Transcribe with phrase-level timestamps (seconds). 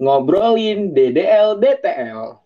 [0.00, 2.40] ngobrolin DDL DTL.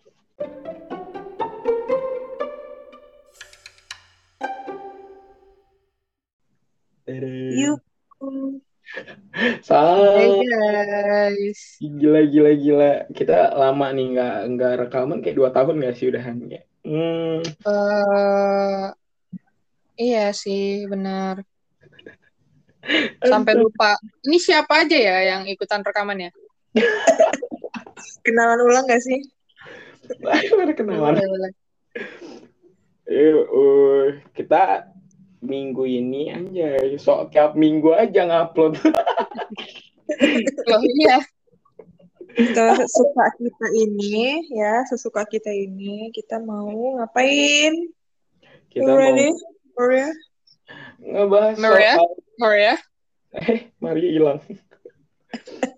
[7.55, 7.79] Yuk.
[9.71, 11.79] Hai guys.
[11.79, 12.91] Gila gila gila.
[13.15, 16.61] Kita lama nih nggak nggak rekaman kayak dua tahun nggak sih udahan ya?
[16.83, 17.39] Hmm.
[17.63, 18.91] Uh,
[19.95, 21.39] iya sih benar.
[23.23, 23.95] Sampai lupa.
[24.27, 26.35] Ini siapa aja ya yang ikutan rekamannya?
[28.25, 29.21] Kenalan ulang gak sih?
[30.25, 31.21] Ada kenalan.
[33.05, 34.89] Eh, uh, kita
[35.45, 38.81] minggu ini aja so tiap minggu aja ngupload.
[40.65, 41.21] Loh iya.
[42.81, 47.93] Sesuka kita ini ya sesuka kita ini kita mau ngapain?
[48.73, 49.31] Kita mau ready
[49.77, 50.09] Maria?
[50.99, 51.93] Ngebahas Maria?
[51.95, 52.11] soal
[52.41, 52.73] Maria?
[53.39, 54.39] Eh Maria hilang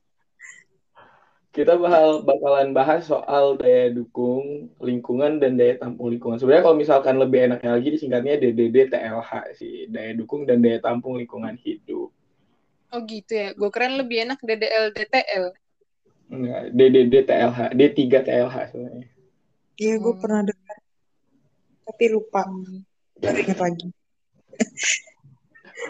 [1.57, 6.37] kita bakal bakalan bahas soal daya dukung lingkungan dan daya tampung lingkungan.
[6.37, 11.17] Sebenarnya kalau misalkan lebih enaknya lagi disingkatnya DDD TLH sih, daya dukung dan daya tampung
[11.17, 12.13] lingkungan hidup.
[12.93, 15.45] Oh gitu ya, gue keren lebih enak DDL DTL.
[16.29, 19.07] Enggak, DDD TLH, D3 TLH sebenarnya.
[19.81, 20.21] Iya, gue hmm.
[20.21, 20.77] pernah dengar.
[21.89, 22.41] Tapi lupa.
[23.17, 23.87] Baru ingat lagi.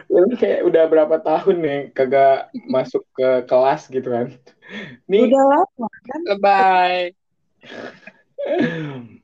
[0.08, 4.32] Lu kayak udah berapa tahun nih kagak masuk ke kelas gitu kan?
[5.08, 6.22] Nih, udah lama kan?
[6.28, 6.98] Lebay.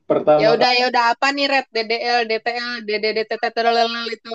[0.04, 0.40] Pertama.
[0.40, 3.78] Ya udah ya udah apa nih Red DDL DTL DDD TTL
[4.12, 4.32] itu?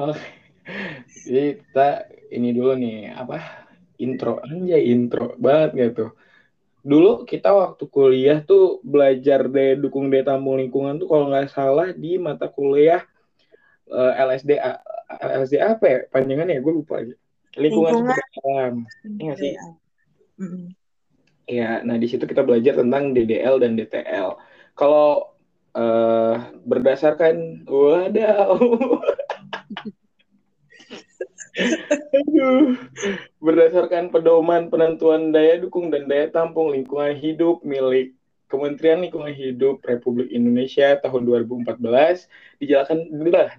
[0.00, 0.16] Oh.
[1.26, 3.66] kita ini dulu nih apa
[4.00, 6.06] intro aja intro banget gitu.
[6.80, 11.92] Dulu kita waktu kuliah tuh belajar daya dukung daya tampung lingkungan tuh kalau nggak salah
[11.92, 13.04] di mata kuliah
[13.92, 17.14] uh, eh, LSDA LSDA apa ya panjangannya gue lupa aja.
[17.58, 18.16] Lingkungan, lingkungan.
[18.46, 18.74] alam.
[19.18, 19.52] Iya sih.
[21.50, 24.38] Iya, nah di situ kita belajar tentang DDL dan DTL.
[24.78, 25.34] Kalau
[25.74, 28.54] uh, berdasarkan wadaw.
[32.14, 32.78] Aduh.
[33.42, 38.14] Berdasarkan pedoman penentuan daya dukung dan daya tampung lingkungan hidup milik
[38.50, 42.26] Kementerian Lingkungan Hidup Republik Indonesia tahun 2014
[42.58, 42.98] dijelaskan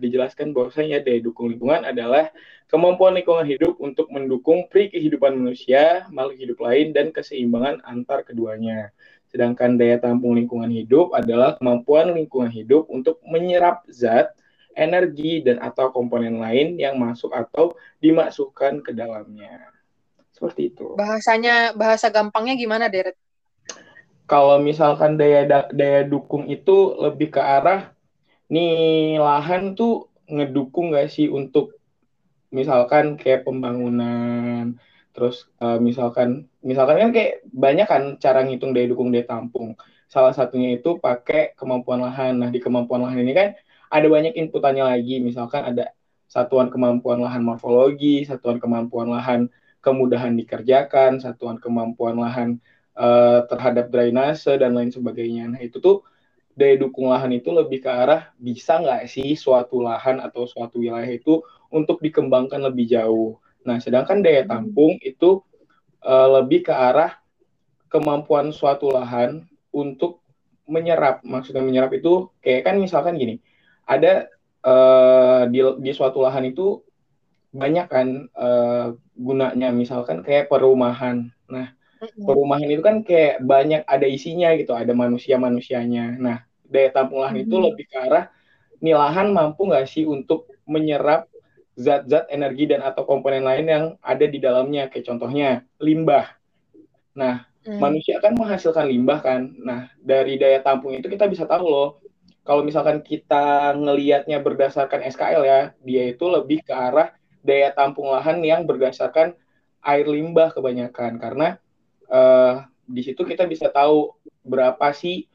[0.03, 2.27] dijelaskan bahwasanya daya dukung lingkungan adalah
[2.67, 8.91] kemampuan lingkungan hidup untuk mendukung pri kehidupan manusia, makhluk hidup lain dan keseimbangan antar keduanya.
[9.31, 14.35] Sedangkan daya tampung lingkungan hidup adalah kemampuan lingkungan hidup untuk menyerap zat,
[14.75, 17.71] energi dan atau komponen lain yang masuk atau
[18.03, 19.71] dimasukkan ke dalamnya.
[20.35, 20.99] Seperti itu.
[20.99, 23.15] Bahasanya bahasa gampangnya gimana, Deret?
[24.29, 27.91] Kalau misalkan daya daya dukung itu lebih ke arah
[28.51, 31.75] nih lahan tuh ngedukung gak sih untuk
[32.51, 34.75] misalkan kayak pembangunan
[35.11, 39.75] terus uh, misalkan misalkan kan kayak banyak kan cara ngitung daya dukung daya tampung.
[40.11, 42.39] Salah satunya itu pakai kemampuan lahan.
[42.39, 43.49] Nah di kemampuan lahan ini kan
[43.91, 45.19] ada banyak inputannya lagi.
[45.23, 45.91] Misalkan ada
[46.31, 49.51] satuan kemampuan lahan morfologi satuan kemampuan lahan
[49.83, 52.63] kemudahan dikerjakan satuan kemampuan lahan
[53.01, 55.49] uh, terhadap drainase dan lain sebagainya.
[55.49, 56.05] Nah itu tuh
[56.53, 61.09] daya dukung lahan itu lebih ke arah bisa nggak sih suatu lahan atau suatu wilayah
[61.09, 61.41] itu
[61.73, 63.41] untuk dikembangkan lebih jauh.
[63.65, 64.51] Nah sedangkan daya hmm.
[64.51, 65.41] tampung itu
[66.05, 67.17] uh, lebih ke arah
[67.89, 70.21] kemampuan suatu lahan untuk
[70.69, 71.25] menyerap.
[71.25, 73.43] Maksudnya menyerap itu kayak kan misalkan gini,
[73.83, 74.31] ada
[74.63, 76.79] uh, di, di suatu lahan itu
[77.51, 81.27] banyak kan uh, gunanya misalkan kayak perumahan.
[81.51, 86.17] Nah, perumahan itu kan kayak banyak ada isinya gitu, ada manusia-manusianya.
[86.17, 88.31] Nah, daya tampung lahan itu lebih ke arah
[88.81, 91.29] nih lahan mampu nggak sih untuk menyerap
[91.77, 96.33] zat-zat energi dan atau komponen lain yang ada di dalamnya kayak contohnya limbah.
[97.13, 97.77] Nah, hmm.
[97.77, 99.53] manusia kan menghasilkan limbah kan.
[99.61, 101.89] Nah, dari daya tampung itu kita bisa tahu loh
[102.41, 107.13] kalau misalkan kita ngelihatnya berdasarkan SKL ya, dia itu lebih ke arah
[107.45, 109.37] daya tampung lahan yang berdasarkan
[109.81, 111.57] air limbah kebanyakan karena
[112.11, 114.11] uh, di situ kita bisa tahu
[114.43, 115.25] berapa sih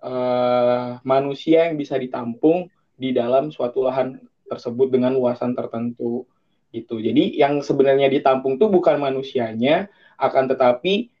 [0.00, 4.16] uh, manusia yang bisa ditampung di dalam suatu lahan
[4.48, 6.24] tersebut dengan luasan tertentu
[6.72, 6.98] gitu.
[6.98, 11.12] Jadi yang sebenarnya ditampung tuh bukan manusianya, akan tetapi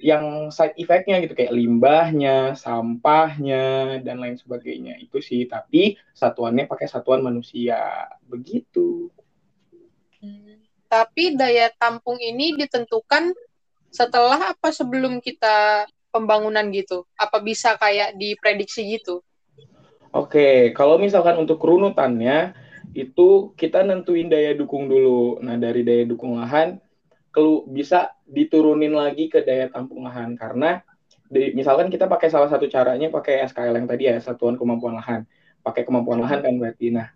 [0.00, 5.44] yang side effect-nya gitu kayak limbahnya, sampahnya dan lain sebagainya itu sih.
[5.50, 9.10] Tapi satuannya pakai satuan manusia begitu.
[10.22, 13.34] Hmm, tapi daya tampung ini ditentukan
[13.90, 17.06] setelah apa sebelum kita pembangunan gitu?
[17.14, 19.22] Apa bisa kayak diprediksi gitu?
[20.10, 22.54] Oke, kalau misalkan untuk runutannya
[22.94, 25.38] itu kita nentuin daya dukung dulu.
[25.38, 26.82] Nah, dari daya dukung lahan
[27.30, 30.82] kelu bisa diturunin lagi ke daya tampung lahan karena
[31.30, 35.22] di, misalkan kita pakai salah satu caranya pakai SKL yang tadi ya satuan kemampuan lahan
[35.62, 37.06] pakai kemampuan lahan kan berarti nah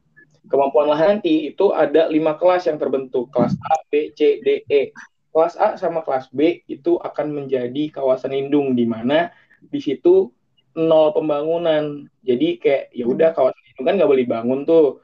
[0.46, 4.94] kemampuan lahan nanti itu ada lima kelas yang terbentuk kelas A B C D E
[5.34, 10.30] kelas A sama kelas B itu akan menjadi kawasan lindung di mana di situ
[10.78, 15.02] nol pembangunan jadi kayak ya udah kawasan lindung kan nggak boleh bangun tuh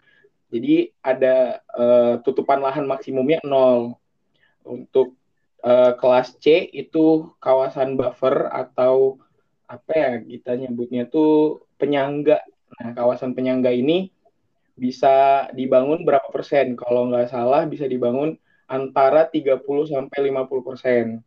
[0.51, 3.99] jadi ada uh, tutupan lahan maksimumnya nol
[4.63, 5.19] untuk
[5.65, 9.21] uh, kelas C itu kawasan buffer atau
[9.71, 12.43] apa ya kita nyebutnya tuh penyangga.
[12.81, 14.11] Nah, kawasan penyangga ini
[14.75, 16.75] bisa dibangun berapa persen?
[16.75, 18.35] Kalau nggak salah bisa dibangun
[18.71, 19.59] antara 30
[19.91, 21.19] sampai 50 persen.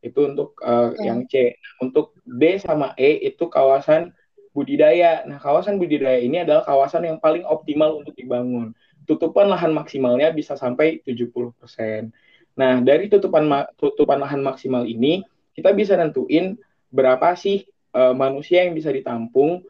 [0.00, 1.04] Itu untuk uh, okay.
[1.06, 1.54] yang C.
[1.78, 4.10] Untuk D sama E itu kawasan
[4.56, 5.22] budidaya.
[5.28, 8.72] Nah, kawasan budidaya ini adalah kawasan yang paling optimal untuk dibangun.
[9.04, 12.10] Tutupan lahan maksimalnya bisa sampai 70 persen.
[12.56, 16.56] Nah, dari tutupan tutupan lahan maksimal ini kita bisa nentuin
[16.92, 17.64] berapa sih
[17.96, 19.64] uh, manusia yang bisa ditampung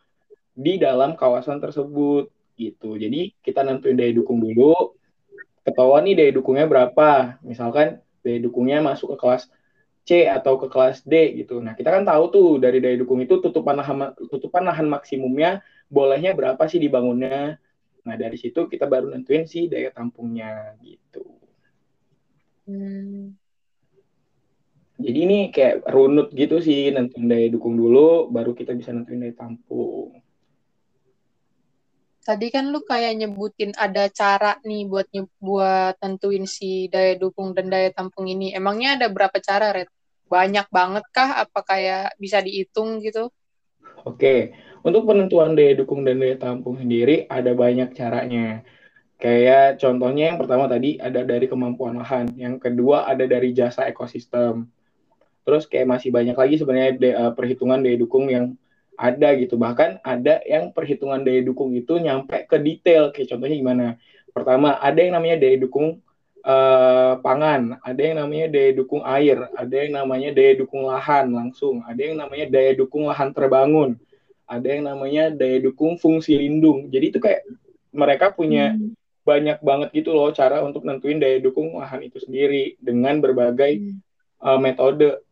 [0.52, 2.28] di dalam kawasan tersebut
[2.58, 2.99] gitu.
[2.99, 4.99] Jadi kita nentuin daya dukung dulu.
[5.62, 7.38] Ketahuan nih daya dukungnya berapa.
[7.47, 9.47] Misalkan daya dukungnya masuk ke kelas
[10.03, 11.62] C atau ke kelas D gitu.
[11.62, 16.35] Nah, kita kan tahu tuh dari daya dukung itu tutupan lahan tutupan lahan maksimumnya bolehnya
[16.35, 17.59] berapa sih dibangunnya.
[18.03, 21.23] Nah, dari situ kita baru nentuin sih daya tampungnya gitu.
[22.67, 23.35] Hmm.
[25.03, 29.35] Jadi ini kayak runut gitu sih, nentuin daya dukung dulu, baru kita bisa nentuin daya
[29.35, 30.21] tampung.
[32.22, 35.10] Tadi kan lu kayak nyebutin ada cara nih buat
[35.42, 38.54] buat tentuin si daya dukung dan daya tampung ini.
[38.54, 39.90] Emangnya ada berapa cara, Red?
[40.30, 41.42] Banyak banget kah?
[41.42, 43.34] Apa kayak bisa dihitung gitu?
[44.06, 44.54] Oke,
[44.86, 48.62] untuk penentuan daya dukung dan daya tampung sendiri ada banyak caranya.
[49.18, 54.66] Kayak contohnya yang pertama tadi ada dari kemampuan lahan, yang kedua ada dari jasa ekosistem.
[55.42, 58.54] Terus kayak masih banyak lagi sebenarnya de, uh, perhitungan daya dukung yang
[58.96, 59.56] ada gitu.
[59.56, 63.10] Bahkan ada yang perhitungan daya dukung itu nyampe ke detail.
[63.10, 63.86] Kayak contohnya gimana?
[64.32, 66.00] Pertama, ada yang namanya daya dukung
[66.44, 71.84] uh, pangan, ada yang namanya daya dukung air, ada yang namanya daya dukung lahan langsung,
[71.84, 74.00] ada yang namanya daya dukung lahan terbangun,
[74.48, 76.88] ada yang namanya daya dukung fungsi lindung.
[76.88, 77.44] Jadi itu kayak
[77.92, 82.74] mereka punya hmm banyak banget gitu loh cara untuk nentuin daya dukung lahan itu sendiri
[82.82, 83.98] dengan berbagai hmm.
[84.42, 85.22] uh, metode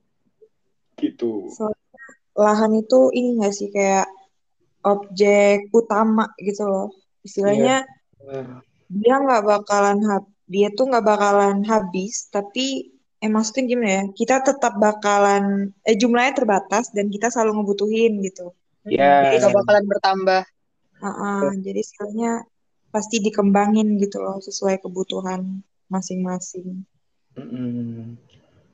[0.94, 1.50] gitu.
[1.50, 1.74] So,
[2.36, 4.08] lahan itu ini nggak sih kayak
[4.86, 6.88] objek utama gitu loh
[7.26, 7.84] istilahnya
[8.24, 8.60] yeah.
[8.88, 12.90] dia nggak bakalan hab dia tuh nggak bakalan habis tapi
[13.20, 18.56] eh maksudnya gimana ya kita tetap bakalan eh jumlahnya terbatas dan kita selalu ngebutuhin gitu
[18.88, 19.28] yeah.
[19.28, 20.42] jadi nggak bakalan bertambah
[21.00, 22.48] uh -uh, jadi istilahnya
[22.90, 26.82] pasti dikembangin gitu loh sesuai kebutuhan masing-masing.
[27.38, 28.18] Mm-hmm.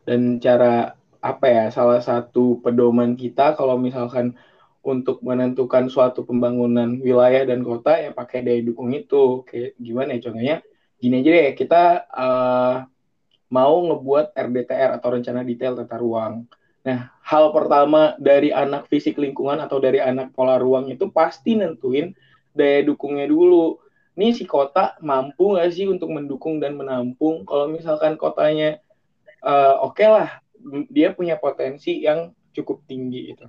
[0.08, 4.38] Dan cara apa ya salah satu pedoman kita kalau misalkan
[4.86, 9.42] untuk menentukan suatu pembangunan wilayah dan kota ya pakai daya dukung itu.
[9.42, 10.56] Kayak gimana ya contohnya?
[11.02, 11.82] Gini aja deh kita
[12.14, 12.76] uh,
[13.50, 16.46] mau ngebuat RDTR atau rencana detail tata ruang.
[16.86, 22.14] Nah, hal pertama dari anak fisik lingkungan atau dari anak pola ruang itu pasti nentuin
[22.54, 23.82] daya dukungnya dulu.
[24.14, 27.42] Ini si kota mampu nggak sih untuk mendukung dan menampung?
[27.42, 28.78] Kalau misalkan kotanya
[29.42, 30.45] uh, oke okay lah
[30.90, 33.46] dia punya potensi yang cukup tinggi itu.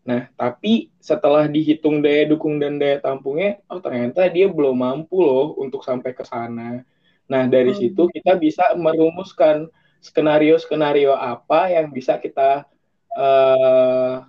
[0.00, 5.54] Nah, tapi setelah dihitung daya dukung dan daya tampungnya, oh ternyata dia belum mampu loh
[5.60, 6.82] untuk sampai ke sana.
[7.30, 7.78] Nah, dari hmm.
[7.78, 9.68] situ kita bisa merumuskan
[10.00, 12.64] skenario-skenario apa yang bisa kita
[13.12, 14.24] uh,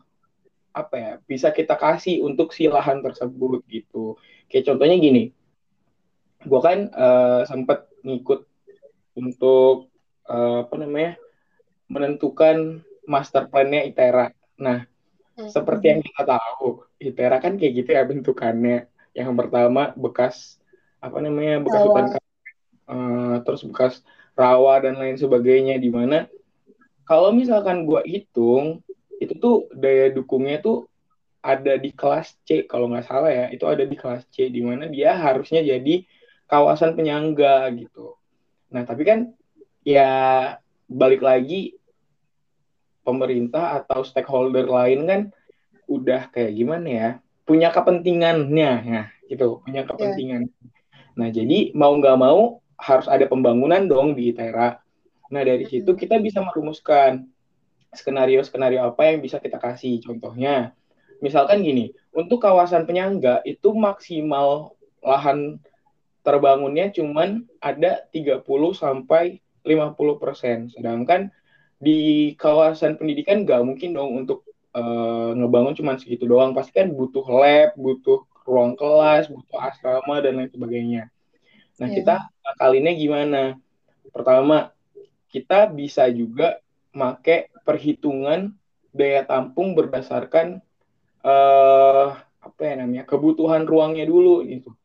[0.75, 4.19] apa ya, bisa kita kasih untuk si lahan tersebut gitu.
[4.51, 5.31] Kayak contohnya gini,
[6.43, 8.43] gue kan uh, sempat ngikut
[9.15, 9.88] untuk
[10.27, 11.15] uh, apa namanya
[11.91, 14.31] menentukan master plan-nya ITERA.
[14.63, 14.88] Nah,
[15.36, 15.51] hmm.
[15.51, 18.88] seperti yang kita tahu, ITERA kan kayak gitu ya bentukannya.
[19.12, 20.55] Yang pertama bekas
[21.03, 22.05] apa namanya bekas hutan
[22.88, 24.05] uh, terus bekas
[24.38, 26.29] rawa dan lain sebagainya di mana
[27.10, 28.86] kalau misalkan gue hitung
[29.17, 30.86] itu tuh daya dukungnya tuh
[31.41, 34.86] ada di kelas C kalau nggak salah ya itu ada di kelas C di mana
[34.88, 36.05] dia harusnya jadi
[36.45, 38.19] kawasan penyangga gitu.
[38.75, 39.31] Nah, tapi kan
[39.81, 40.12] ya
[40.86, 41.79] balik lagi
[43.01, 45.22] pemerintah atau stakeholder lain kan
[45.89, 47.10] udah kayak gimana ya
[47.43, 51.15] punya kepentingannya ya gitu punya kepentingan yeah.
[51.17, 54.79] nah jadi mau nggak mau harus ada pembangunan dong di ITERA
[55.31, 55.84] nah dari mm-hmm.
[55.84, 57.27] situ kita bisa merumuskan
[57.91, 60.72] skenario skenario apa yang bisa kita kasih contohnya
[61.20, 65.60] misalkan gini untuk kawasan penyangga itu maksimal lahan
[66.22, 68.46] terbangunnya cuman ada 30
[68.77, 70.77] sampai 50%.
[70.77, 71.29] Sedangkan
[71.81, 74.45] di kawasan pendidikan nggak mungkin dong untuk
[74.77, 76.53] uh, ngebangun cuma segitu doang.
[76.53, 81.09] Pasti kan butuh lab, butuh ruang kelas, butuh asrama dan lain sebagainya.
[81.81, 81.95] Nah, yeah.
[81.97, 82.15] kita
[82.61, 83.41] kalinya gimana?
[84.13, 84.69] Pertama,
[85.33, 86.61] kita bisa juga
[86.93, 88.53] make perhitungan
[88.91, 90.59] daya tampung berdasarkan
[91.23, 94.75] uh, apa ya namanya kebutuhan ruangnya dulu gitu.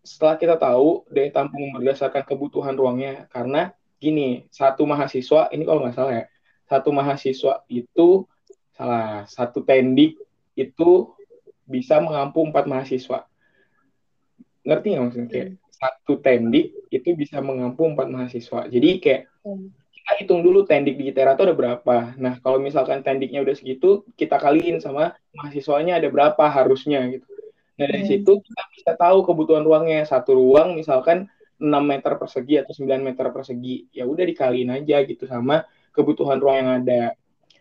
[0.00, 5.94] Setelah kita tahu daya tampung berdasarkan kebutuhan ruangnya, karena gini satu mahasiswa ini kalau nggak
[5.94, 6.24] salah ya
[6.64, 8.24] satu mahasiswa itu
[8.72, 10.16] salah satu tendik
[10.56, 11.12] itu
[11.68, 13.28] bisa mengampung empat mahasiswa
[14.64, 15.58] ngerti nggak maksudnya kayak hmm.
[15.76, 19.68] satu tendik itu bisa mengampung empat mahasiswa jadi kayak hmm.
[19.92, 24.04] kita hitung dulu tendik di ITERA itu ada berapa nah kalau misalkan tendiknya udah segitu
[24.16, 27.28] kita kaliin sama mahasiswanya ada berapa harusnya gitu
[27.76, 28.10] nah dari hmm.
[28.12, 31.28] situ kita bisa tahu kebutuhan ruangnya satu ruang misalkan
[31.60, 35.62] 6 meter persegi atau 9 meter persegi ya udah dikaliin aja gitu sama
[35.92, 37.02] kebutuhan ruang yang ada.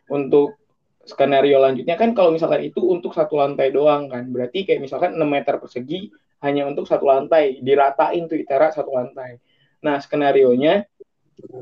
[0.09, 0.57] Untuk
[1.03, 5.25] skenario lanjutnya kan kalau misalkan itu untuk satu lantai doang kan berarti kayak misalkan 6
[5.27, 9.43] meter persegi hanya untuk satu lantai diratain tuh itera satu lantai.
[9.83, 10.87] Nah skenario nya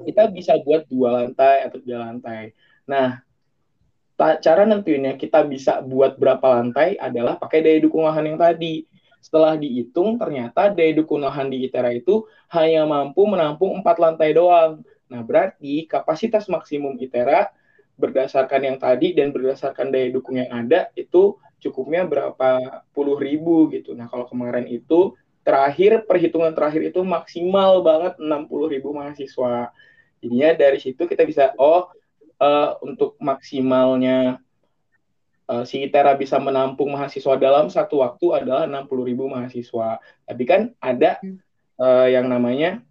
[0.06, 2.54] kita bisa buat dua lantai atau tiga lantai.
[2.90, 3.22] Nah
[4.18, 8.90] cara nentuinnya kita bisa buat berapa lantai adalah pakai daya dukung lahan yang tadi
[9.28, 11.20] setelah dihitung, ternyata daya dukung
[11.52, 14.88] di ITERA itu hanya mampu menampung empat lantai doang.
[15.12, 17.52] Nah, berarti kapasitas maksimum ITERA
[18.00, 23.92] berdasarkan yang tadi dan berdasarkan daya dukung yang ada itu cukupnya berapa puluh ribu gitu.
[23.92, 25.12] Nah, kalau kemarin itu
[25.44, 29.76] terakhir perhitungan terakhir itu maksimal banget 60 ribu mahasiswa.
[30.24, 31.92] Jadinya dari situ kita bisa oh
[32.40, 34.40] uh, untuk maksimalnya
[35.48, 40.00] uh, si ITERA bisa menampung mahasiswa dalam satu waktu adalah 60 ribu mahasiswa.
[40.28, 41.20] Tapi kan ada
[41.80, 42.84] uh, yang namanya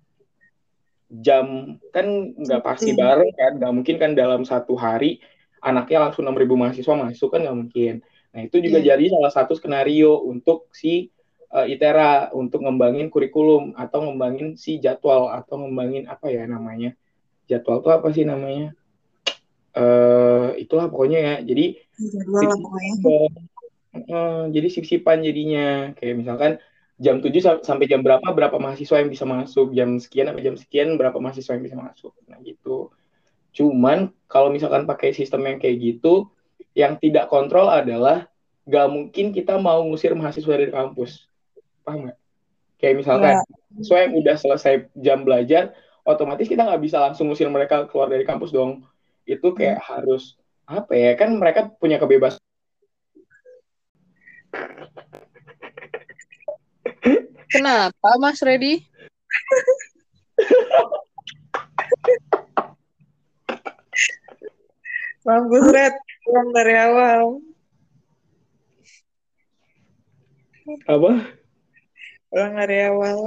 [1.07, 2.99] jam kan nggak pasti hmm.
[2.99, 5.23] bareng kan, nggak mungkin kan dalam satu hari
[5.63, 7.95] anaknya langsung 6 ribu mahasiswa masuk kan nggak mungkin.
[8.35, 8.97] Nah itu juga yeah.
[8.97, 11.09] jadi salah satu skenario untuk si
[11.55, 16.93] uh, ITERA untuk ngembangin kurikulum atau ngembangin si jadwal atau ngembangin apa ya namanya
[17.47, 18.75] jadwal itu apa sih namanya?
[19.77, 21.35] Uh, itulah pokoknya ya.
[21.45, 21.86] Jadi
[23.97, 25.97] Uh, jadi sip-sipan jadinya.
[25.97, 26.53] Kayak misalkan
[27.01, 29.73] jam 7 sampai jam berapa berapa mahasiswa yang bisa masuk?
[29.73, 32.13] Jam sekian sampai jam sekian berapa mahasiswa yang bisa masuk?
[32.29, 32.93] Nah gitu.
[33.57, 36.29] Cuman kalau misalkan pakai sistem yang kayak gitu
[36.77, 38.29] yang tidak kontrol adalah
[38.69, 41.25] gak mungkin kita mau ngusir mahasiswa dari kampus.
[41.81, 42.19] Paham nggak?
[42.77, 43.43] Kayak misalkan ya.
[43.73, 45.73] mahasiswa yang udah selesai jam belajar
[46.07, 48.87] otomatis kita nggak bisa langsung ngusir mereka keluar dari kampus dong.
[49.25, 49.87] Itu kayak hmm.
[49.89, 52.43] harus apa ya kan mereka punya kebebasan
[57.47, 58.83] Kenapa Mas Redi?
[65.27, 67.23] Mampus Red, pulang dari awal.
[70.87, 71.11] Apa?
[72.31, 73.19] Pulang dari awal.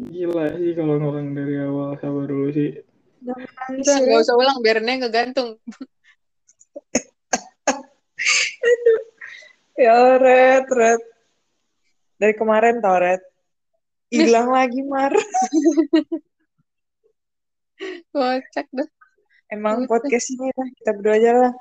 [0.00, 2.89] Gila sih kalau ngomong dari awal sabar dulu sih.
[3.20, 5.60] Udah, nggak usah ulang, biar Neng ngegantung.
[8.60, 9.00] Aduh.
[9.80, 11.00] Ya, Red, Red.
[12.20, 13.24] Dari kemarin tau, Red.
[14.12, 15.08] Hilang lagi, Mar.
[18.12, 18.88] Kocak dah.
[19.48, 21.52] Emang podcast ini lah, kita berdua aja lah.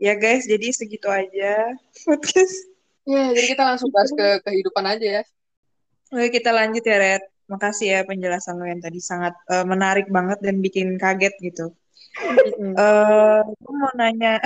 [0.00, 1.76] ya guys, jadi segitu aja
[2.08, 2.72] podcast.
[3.04, 5.22] Ya, jadi kita langsung bahas ke kehidupan aja ya.
[6.08, 7.22] Oke, kita lanjut ya, Red.
[7.46, 11.70] Makasih ya penjelasan lo yang tadi sangat uh, menarik banget dan bikin kaget gitu.
[12.80, 14.40] uh, gue mau nanya,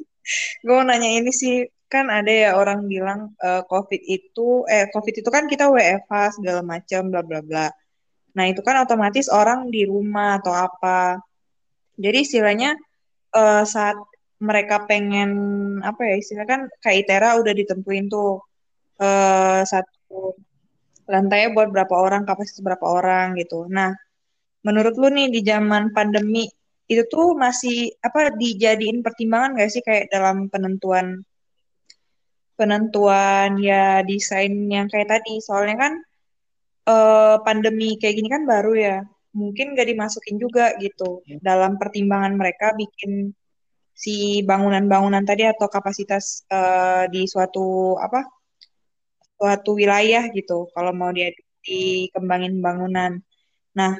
[0.64, 5.14] gue mau nanya ini sih kan ada ya orang bilang uh, COVID itu, eh COVID
[5.24, 7.66] itu kan kita WFH segala macam bla bla bla.
[8.34, 11.22] Nah itu kan otomatis orang di rumah atau apa.
[11.98, 12.74] Jadi istilahnya
[13.34, 13.98] uh, saat
[14.42, 15.30] mereka pengen
[15.80, 18.42] apa ya istilahnya kan kayak ITERA udah ditentuin tuh
[19.00, 20.34] uh, satu
[21.08, 23.68] lantainya buat berapa orang, kapasitas berapa orang gitu.
[23.68, 23.92] Nah,
[24.64, 26.48] menurut lu nih di zaman pandemi
[26.84, 31.24] itu tuh masih apa dijadiin pertimbangan gak sih kayak dalam penentuan
[32.60, 35.92] penentuan ya desain yang kayak tadi soalnya kan
[36.86, 38.96] uh, pandemi kayak gini kan baru ya
[39.32, 41.40] mungkin gak dimasukin juga gitu ya.
[41.40, 43.32] dalam pertimbangan mereka bikin
[43.94, 48.26] si bangunan-bangunan tadi atau kapasitas uh, di suatu apa
[49.44, 51.28] suatu wilayah gitu kalau mau dia
[51.60, 53.20] dikembangin bangunan.
[53.76, 53.92] Nah,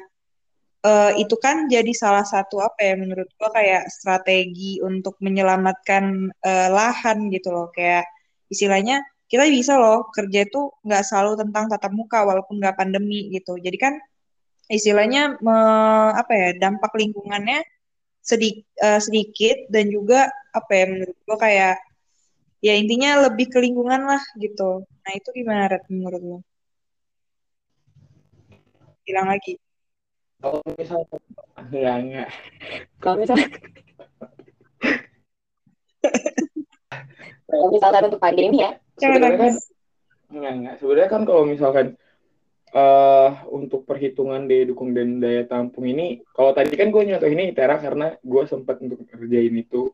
[0.81, 6.67] uh, itu kan jadi salah satu apa ya menurut gua kayak strategi untuk menyelamatkan uh,
[6.73, 8.09] lahan gitu loh kayak
[8.49, 13.57] istilahnya kita bisa loh kerja itu nggak selalu tentang tatap muka walaupun nggak pandemi gitu.
[13.61, 13.93] Jadi kan
[14.69, 15.55] istilahnya me,
[16.17, 17.61] apa ya dampak lingkungannya
[18.25, 21.77] sedik, uh, sedikit dan juga apa ya menurut gue kayak
[22.65, 24.81] ya intinya lebih ke lingkungan lah gitu.
[24.81, 26.39] Nah itu gimana Red menurut lo?
[29.05, 29.61] Bilang lagi.
[30.41, 31.05] Kalau misalnya
[31.61, 32.29] enggak enggak.
[32.97, 33.47] Kalau misalnya
[37.49, 39.53] kalau misalkan untuk pandemi ya sebenarnya kan
[40.33, 41.87] enggak enggak sebenarnya kan kalau misalkan
[42.75, 47.55] uh, untuk perhitungan daya dukung dan daya tampung ini kalau tadi kan gue nyontoh ini
[47.55, 49.89] ITERA karena gue sempat untuk kerjain itu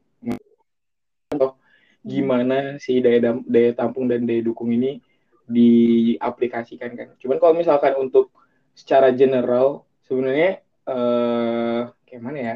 [1.31, 1.60] contoh
[2.01, 5.01] gimana si daya daya tampung dan daya dukung ini
[5.45, 7.07] diaplikasikan kan?
[7.21, 8.33] Cuman kalau misalkan untuk
[8.73, 12.55] secara general sebenarnya uh, kayak mana ya?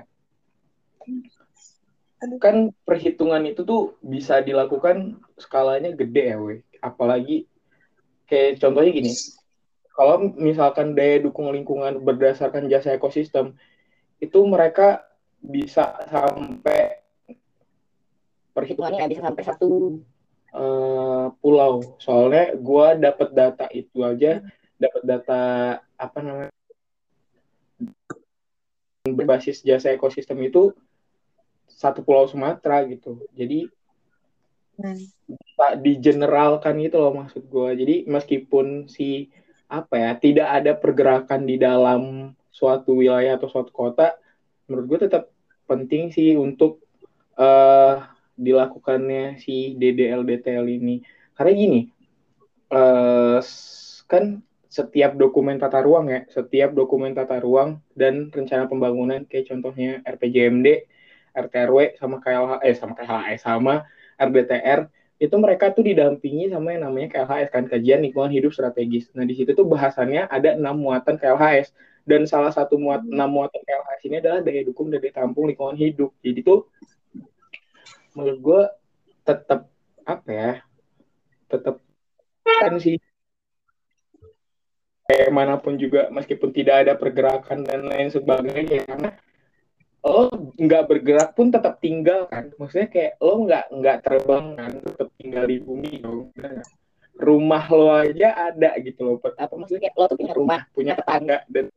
[2.41, 6.65] Kan perhitungan itu tuh bisa dilakukan skalanya gede ya, weh.
[6.81, 7.45] Apalagi
[8.25, 9.13] kayak contohnya gini,
[9.93, 13.53] kalau misalkan daya dukung lingkungan berdasarkan jasa ekosistem,
[14.17, 15.05] itu mereka
[15.37, 17.04] bisa sampai
[18.55, 19.99] perhitungannya bisa sampai satu
[20.55, 21.83] uh, pulau.
[21.99, 24.39] Soalnya gue dapat data itu aja,
[24.79, 25.41] dapat data
[25.99, 26.51] apa namanya
[29.05, 30.71] berbasis jasa ekosistem itu
[31.67, 33.19] satu pulau Sumatera gitu.
[33.35, 33.67] Jadi
[34.79, 35.83] hmm.
[35.83, 37.69] digeneralkan gitu loh maksud gue.
[37.75, 39.27] Jadi meskipun si
[39.67, 44.15] apa ya tidak ada pergerakan di dalam suatu wilayah atau suatu kota,
[44.71, 45.27] menurut gue tetap
[45.67, 46.79] penting sih untuk
[47.35, 51.01] uh, dilakukannya si DDL DTL ini.
[51.35, 51.81] Karena gini,
[52.71, 53.39] uh,
[54.05, 60.03] kan setiap dokumen tata ruang ya, setiap dokumen tata ruang dan rencana pembangunan kayak contohnya
[60.03, 60.67] RPJMD
[61.35, 63.83] RTRW sama KLH eh sama KLHS sama
[64.15, 69.07] RDTR itu mereka tuh didampingi sama yang namanya KLHS kan kajian lingkungan hidup strategis.
[69.15, 71.71] Nah di situ tuh bahasannya ada enam muatan KLHS
[72.03, 76.11] dan salah satu muat enam muatan KLHS ini adalah daya dukung daya tampung lingkungan hidup.
[76.19, 76.67] Jadi tuh
[78.15, 78.61] menurut gue
[79.27, 79.67] tetap
[80.07, 80.53] apa ya
[81.51, 81.81] tetap
[82.45, 82.97] kan sih.
[85.05, 89.09] Kayak mana pun juga meskipun tidak ada pergerakan dan lain sebagainya karena
[90.05, 92.49] lo nggak bergerak pun tetap tinggal kan.
[92.57, 96.33] Maksudnya kayak lo nggak nggak terbang kan tetap tinggal di bumi dong.
[97.15, 99.89] Rumah lo aja ada gitu loh apa maksudnya?
[99.89, 101.45] Kayak lo tuh punya rumah punya tetangga.
[101.53, 101.69] dan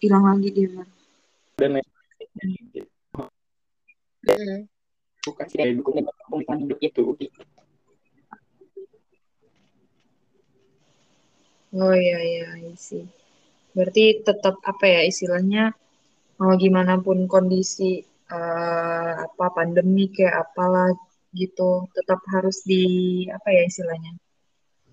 [0.00, 0.99] hilang lagi dia mah
[1.60, 1.88] dan lain
[5.20, 6.00] bukan sih dukung
[6.56, 7.02] hidup itu.
[11.70, 13.04] Oh iya iya sih
[13.70, 15.70] berarti tetap apa ya istilahnya
[16.42, 20.90] mau gimana pun kondisi uh, apa pandemi kayak apalah
[21.30, 22.82] gitu tetap harus di
[23.30, 24.18] apa ya istilahnya.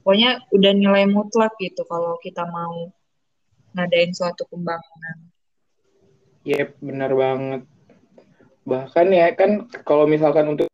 [0.05, 2.87] Pokoknya udah nilai mutlak gitu kalau kita mau
[3.75, 5.26] ngadain suatu pembangunan.
[6.47, 7.61] Iya yep, benar banget.
[8.63, 10.71] Bahkan ya kan kalau misalkan untuk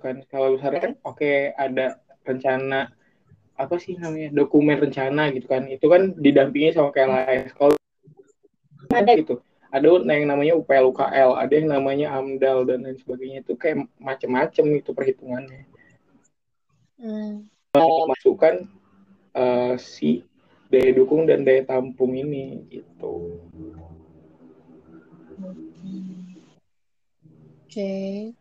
[0.00, 2.88] kan kalau misalnya kan oke okay, ada rencana
[3.60, 5.68] apa sih namanya dokumen rencana gitu kan.
[5.68, 7.76] Itu kan didampingi sama KLHS kalau
[8.88, 9.12] ada.
[9.12, 9.36] Gitu.
[9.68, 13.44] Ada yang namanya UPL UKL ada yang namanya AMDAL dan lain sebagainya.
[13.44, 15.68] Itu kayak macam-macam itu perhitungannya.
[17.04, 17.44] Hmm.
[18.08, 18.64] masukkan
[19.36, 20.24] uh, si
[20.72, 23.44] daya dukung dan daya tampung ini gitu
[27.74, 28.34] okay.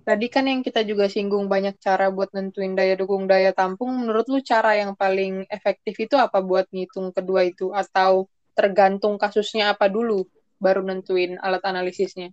[0.00, 3.92] Tadi kan yang kita juga singgung banyak cara buat nentuin daya dukung daya tampung.
[3.94, 7.70] Menurut lu cara yang paling efektif itu apa buat ngitung kedua itu?
[7.70, 10.24] Atau tergantung kasusnya apa dulu
[10.56, 12.32] baru nentuin alat analisisnya?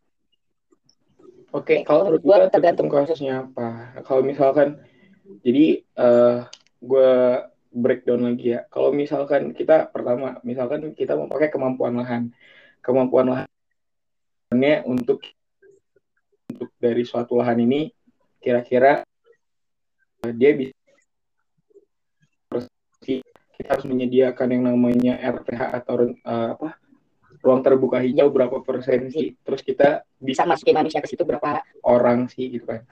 [1.56, 3.96] Oke, kalau menurut gue tergantung kasusnya apa.
[4.04, 4.84] Kalau misalkan,
[5.44, 6.38] jadi uh, eh,
[6.84, 7.12] gue
[7.72, 8.68] breakdown lagi ya.
[8.68, 12.24] Kalau misalkan kita pertama, misalkan kita mau pakai kemampuan lahan,
[12.84, 13.48] kemampuan
[14.48, 15.20] lahannya untuk
[16.48, 17.92] untuk dari suatu lahan ini
[18.40, 19.04] kira-kira
[20.24, 20.72] dia bisa
[23.58, 26.80] kita harus menyediakan yang namanya RPH atau uh, apa
[27.44, 29.36] ruang terbuka hijau berapa persen sih?
[29.44, 32.88] Terus kita bisa masukin manusia ke situ berapa orang sih gitu kan.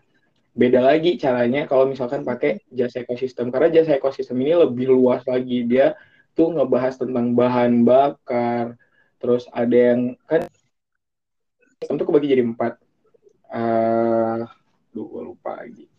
[0.51, 5.63] Beda lagi caranya kalau misalkan pakai jasa ekosistem karena jasa ekosistem ini lebih luas lagi.
[5.63, 5.95] Dia
[6.35, 8.75] tuh ngebahas tentang bahan bakar
[9.21, 10.43] terus ada yang kan
[11.83, 12.79] untuk kebagi jadi empat.
[13.51, 14.47] Uh,
[14.95, 15.91] gue lupa lagi.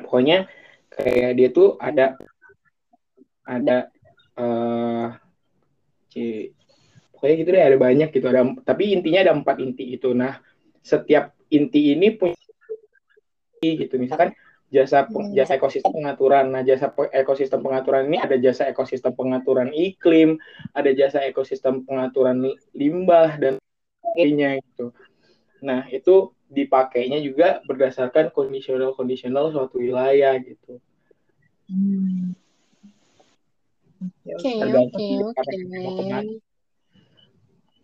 [0.00, 0.48] Pokoknya
[0.92, 2.16] kayak dia tuh ada
[3.44, 3.92] ada
[4.40, 5.12] uh,
[6.08, 6.48] c.
[7.12, 8.26] Pokoknya gitu deh ada banyak gitu.
[8.30, 10.40] Ada tapi intinya ada empat inti itu nah
[10.80, 12.38] setiap inti ini punya
[13.60, 13.98] gitu.
[13.98, 14.32] Misalkan
[14.68, 15.32] jasa Hmm.
[15.32, 16.52] jasa ekosistem pengaturan.
[16.52, 20.36] Nah, jasa ekosistem pengaturan ini ada jasa ekosistem pengaturan iklim,
[20.76, 23.57] ada jasa ekosistem pengaturan limbah dan
[24.18, 24.86] sebagainya gitu.
[25.62, 30.82] Nah, itu dipakainya juga berdasarkan kondisional-kondisional suatu wilayah gitu.
[31.70, 32.34] Hmm.
[34.02, 35.56] Oke, oke, oke.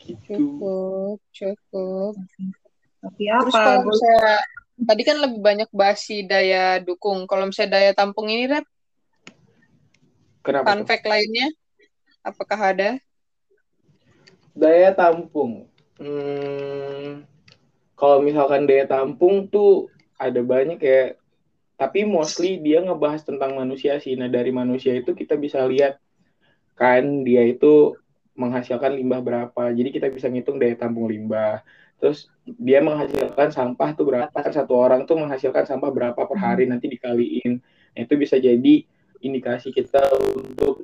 [0.05, 0.35] Gitu.
[0.37, 2.12] Cukup, cukup.
[3.01, 3.62] Tapi Terus apa?
[3.62, 4.35] kalau Gua- misalnya
[4.85, 7.31] tadi kan lebih banyak bahas si daya dukung.
[7.31, 8.66] Kalau misalnya daya tampung ini, Red,
[10.44, 10.77] Kenapa?
[10.77, 11.49] fun fact lainnya,
[12.20, 12.90] apakah ada?
[14.55, 15.66] Daya tampung.
[15.94, 17.22] Hmm,
[17.94, 19.87] kalau misalkan daya tampung tuh
[20.18, 21.14] ada banyak ya,
[21.78, 24.14] tapi mostly dia ngebahas tentang manusia sih.
[24.18, 25.98] Nah, dari manusia itu kita bisa lihat
[26.74, 27.94] kan dia itu
[28.35, 29.64] menghasilkan limbah berapa.
[29.74, 31.62] Jadi kita bisa ngitung daya tampung limbah.
[32.02, 36.66] Terus dia menghasilkan sampah tuh berapa kan satu orang tuh menghasilkan sampah berapa per hari
[36.66, 37.62] nanti dikaliin.
[37.94, 38.83] Nah, itu bisa jadi
[39.22, 40.02] indikasi kita
[40.35, 40.83] untuk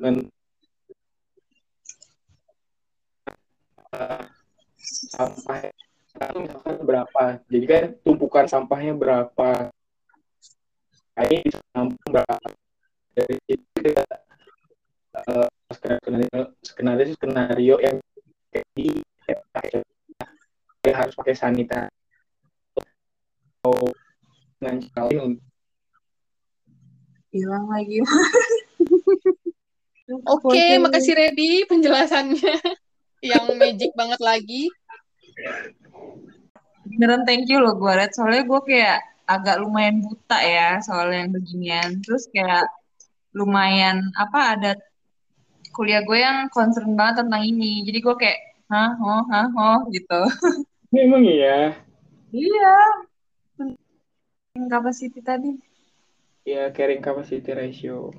[5.08, 7.22] sampah itu misalkan berapa.
[7.48, 9.72] Jadi kan tumpukan sampahnya berapa.
[11.20, 12.48] Ini bisa nampung berapa.
[13.16, 14.04] Dari situ kita
[15.16, 17.96] eh, skenario skenario skenario yang
[18.50, 18.88] kayak di
[20.80, 21.92] ya harus pakai sanitizer
[23.60, 23.92] atau
[24.56, 24.80] dengan
[27.30, 28.00] hilang lagi.
[30.26, 32.54] Oke, makasih Reddy penjelasannya.
[33.30, 34.72] Yang magic banget lagi.
[36.86, 38.12] Beneran thank you loh gue, Red.
[38.16, 38.98] Soalnya gue kayak
[39.30, 42.02] agak lumayan buta ya soal yang beginian.
[42.02, 42.66] Terus kayak
[43.36, 44.72] lumayan, apa, ada
[45.70, 47.86] kuliah gue yang concern banget tentang ini.
[47.86, 48.38] Jadi gue kayak,
[48.72, 50.20] hah, oh, hah, oh, gitu.
[50.90, 51.78] memang iya
[52.34, 52.74] Iya.
[54.66, 55.54] Capacity tadi.
[56.42, 58.10] ya carrying capacity ratio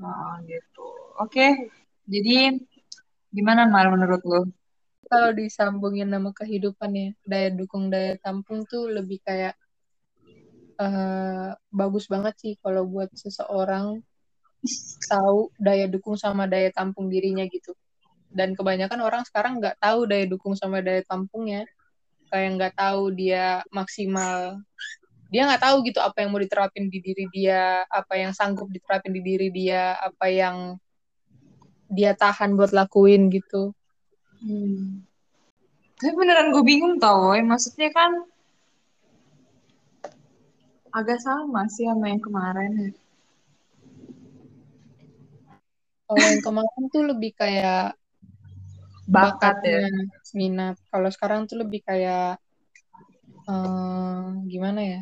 [0.00, 0.86] Oh, gitu.
[1.20, 1.70] Oke.
[2.04, 2.60] Jadi,
[3.32, 4.40] gimana Mal menurut lo?
[5.10, 9.54] Kalau disambungin nama kehidupan ya, daya dukung, daya tampung tuh lebih kayak
[10.80, 14.02] eh, bagus banget sih kalau buat seseorang
[15.06, 17.76] tahu daya dukung sama daya tampung dirinya gitu.
[18.34, 21.68] Dan kebanyakan orang sekarang nggak tahu daya dukung sama daya tampungnya.
[22.32, 24.58] Kayak nggak tahu dia maksimal.
[25.30, 29.14] Dia nggak tahu gitu apa yang mau diterapin di diri dia, apa yang sanggup diterapin
[29.14, 30.78] di diri dia, apa yang
[31.90, 33.70] dia tahan buat lakuin gitu.
[34.44, 35.00] Hmm.
[35.96, 37.40] Tapi beneran gue bingung tau, woy.
[37.40, 38.12] maksudnya kan
[40.92, 42.90] agak sama sih sama yang kemarin ya.
[46.04, 47.96] Kalau yang kemarin tuh lebih kayak
[49.04, 49.88] Bakat ya.
[49.88, 50.76] bakatnya, minat.
[50.92, 52.36] Kalau sekarang tuh lebih kayak
[53.48, 55.00] eh, gimana ya?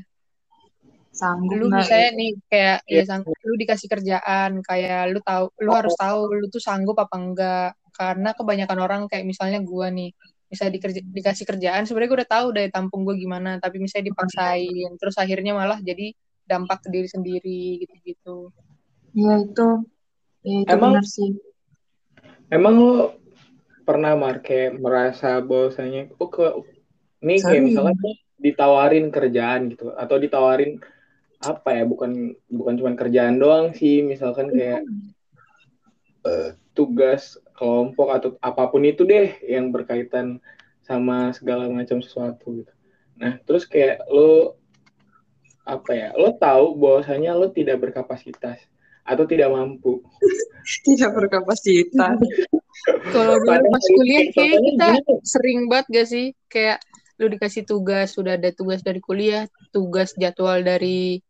[1.13, 3.03] Sanggup Lu misalnya nih kayak Iya.
[3.05, 7.17] ya sang, lu dikasih kerjaan, kayak lu tahu, lu harus tahu lu tuh sanggup apa
[7.21, 7.71] enggak.
[7.93, 10.11] Karena kebanyakan orang kayak misalnya gua nih,
[10.49, 14.91] misalnya dikerja, dikasih kerjaan, sebenarnya gue udah tahu daya tampung gue gimana, tapi misalnya dipaksain,
[15.01, 16.13] terus akhirnya malah jadi
[16.45, 18.53] dampak ke diri sendiri gitu-gitu.
[19.17, 19.69] Ya itu,
[20.45, 21.33] ya itu Emang- sih.
[22.53, 23.17] emang lo
[23.89, 26.53] pernah Mar kayak merasa bahwasanya oh ke
[27.25, 30.79] ini kayak misalnya tuh ditawarin kerjaan gitu atau ditawarin
[31.43, 34.85] apa ya bukan bukan cuma kerjaan doang sih misalkan kayak
[36.29, 40.41] eh, tugas kelompok atau apa pun itu deh yang berkaitan
[40.83, 42.73] sama segala macam sesuatu gitu.
[43.21, 44.59] Nah, terus kayak lo
[45.63, 46.09] apa ya?
[46.19, 48.59] Lo tahu bahwasanya lo tidak berkapasitas
[49.03, 50.03] atau tidak mampu.
[50.87, 52.23] Tidak berkapasitas.
[53.15, 56.79] Kalau dulu pas kuliah kayak kita gini, sering banget gak sih kayak
[57.19, 61.23] lu dikasih tugas sudah ada tugas dari kuliah tugas jadwal dari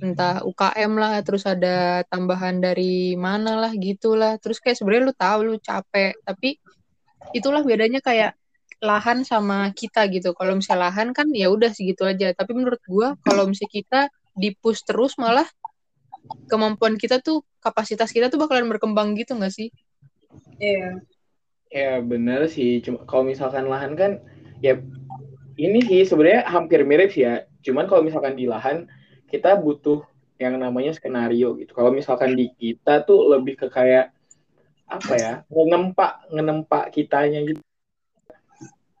[0.00, 5.38] entah UKM lah terus ada tambahan dari mana lah gitulah terus kayak sebenarnya lu tahu
[5.52, 6.56] lu capek tapi
[7.36, 8.34] itulah bedanya kayak
[8.82, 13.14] lahan sama kita gitu kalau misalnya lahan kan ya udah segitu aja tapi menurut gua
[13.22, 14.00] kalau misalnya kita
[14.34, 15.46] dipush terus malah
[16.50, 19.70] kemampuan kita tuh kapasitas kita tuh bakalan berkembang gitu nggak sih
[20.60, 21.00] Iya.
[21.72, 22.84] Ya bener sih.
[22.84, 24.20] Cuma kalau misalkan lahan kan
[24.60, 24.78] ya
[25.56, 27.48] ini sih sebenarnya hampir mirip sih ya.
[27.64, 28.88] Cuman kalau misalkan di lahan
[29.32, 30.04] kita butuh
[30.36, 31.72] yang namanya skenario gitu.
[31.72, 34.12] Kalau misalkan di kita tuh lebih ke kayak
[34.84, 35.34] apa ya?
[35.48, 37.64] Ngenempak ngenempak kitanya gitu.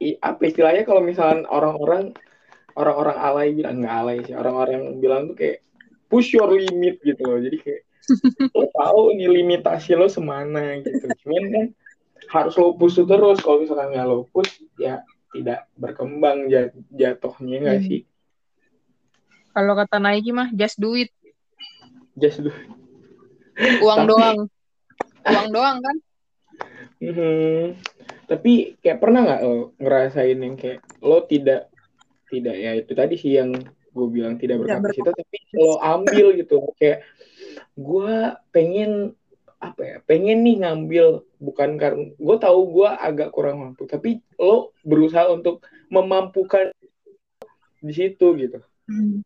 [0.00, 2.16] I- apa istilahnya kalau misalkan orang-orang
[2.72, 4.34] orang-orang alay bilang nggak alay sih.
[4.34, 5.60] Orang-orang bilang tuh kayak
[6.08, 7.38] push your limit gitu loh.
[7.38, 7.82] Jadi kayak
[8.56, 11.06] lo tahu nih limitasi lo semana gitu.
[11.22, 11.66] Cuman kan
[12.32, 17.80] harus lo push terus kalau misalkan nggak lo push ya tidak berkembang jat- jatuhnya nggak
[17.82, 17.88] Hmm.
[17.88, 18.00] sih
[19.52, 21.12] Kalau kata Nike mah just do it.
[22.14, 22.52] just do
[23.80, 24.38] Uang Tapi- doang.
[25.22, 25.96] Uang doang kan?
[26.98, 27.76] Mhm.
[28.24, 31.68] Tapi kayak pernah nggak lo ngerasain yang kayak lo tidak
[32.26, 33.52] tidak ya itu tadi sih yang
[33.92, 37.04] gue bilang tidak Tidak berkapasitas tapi lo ambil gitu kayak
[37.74, 38.14] gue
[38.50, 39.12] pengen
[39.58, 44.72] apa ya pengen nih ngambil bukan karena gue tahu gue agak kurang mampu tapi lo
[44.80, 46.72] berusaha untuk memampukan
[47.78, 49.22] di situ gitu Hmm.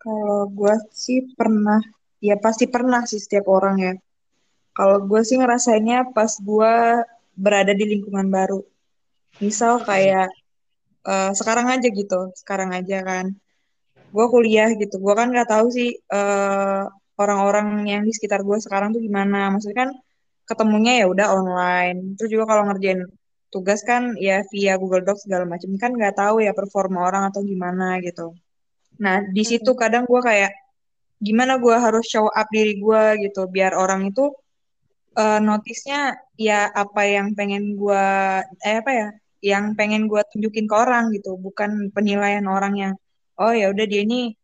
[0.00, 1.80] Kalau gue sih pernah,
[2.28, 3.92] ya pasti pernah sih setiap orang ya.
[4.76, 6.72] Kalau gue sih ngerasainnya pas gue
[7.44, 8.60] berada di lingkungan baru.
[9.44, 10.28] Misal kayak
[11.10, 13.26] eh, sekarang aja gitu, sekarang aja kan.
[14.14, 16.82] Gue kuliah gitu, gue kan nggak tahu sih eh,
[17.22, 19.52] orang-orang yang di sekitar gue sekarang tuh gimana.
[19.52, 19.90] Maksudnya kan
[20.48, 21.98] ketemunya ya udah online.
[22.16, 23.00] Terus juga kalau ngerjain
[23.52, 27.40] tugas kan ya via Google Docs segala macam kan nggak tahu ya performa orang atau
[27.44, 28.32] gimana gitu.
[29.00, 30.52] Nah, di situ kadang gue kayak
[31.20, 34.32] gimana gue harus show up diri gue gitu biar orang itu
[35.20, 38.04] eh, notice-nya ya apa yang pengen gue
[38.64, 39.08] eh apa ya
[39.40, 42.92] yang pengen gue tunjukin ke orang gitu bukan penilaian orang yang
[43.40, 44.36] oh ya udah dia ini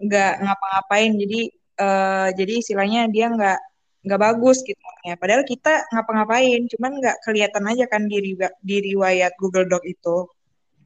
[0.00, 1.40] nggak ngapa-ngapain jadi
[1.84, 3.58] eh, jadi istilahnya dia nggak
[4.00, 4.80] nggak bagus gitu.
[5.04, 9.84] Ya padahal kita ngapa-ngapain cuman nggak kelihatan aja kan di riwa- di riwayat Google Doc
[9.84, 10.24] itu.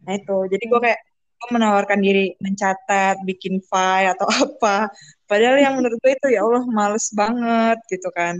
[0.02, 0.36] Nah itu.
[0.50, 1.13] Jadi gue kayak gue
[1.52, 4.88] menawarkan diri mencatat bikin file atau apa.
[5.28, 8.38] Padahal yang menurut gue itu ya Allah males banget gitu kan.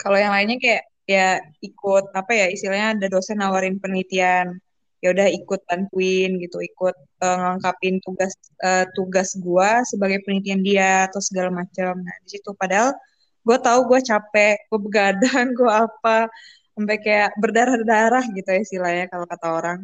[0.00, 4.58] Kalau yang lainnya kayak ya ikut apa ya istilahnya ada dosen nawarin penelitian.
[5.02, 6.58] Ya udah ikut bantuin gitu.
[6.62, 8.32] Ikut eh, ngelengkapin tugas
[8.64, 11.98] eh, tugas gua sebagai penelitian dia atau segala macam.
[11.98, 12.94] Nah di situ padahal
[13.42, 16.30] gue tahu gue capek gue begadang gue apa.
[16.72, 19.78] Sampai kayak berdarah-darah gitu ya istilahnya kalau kata orang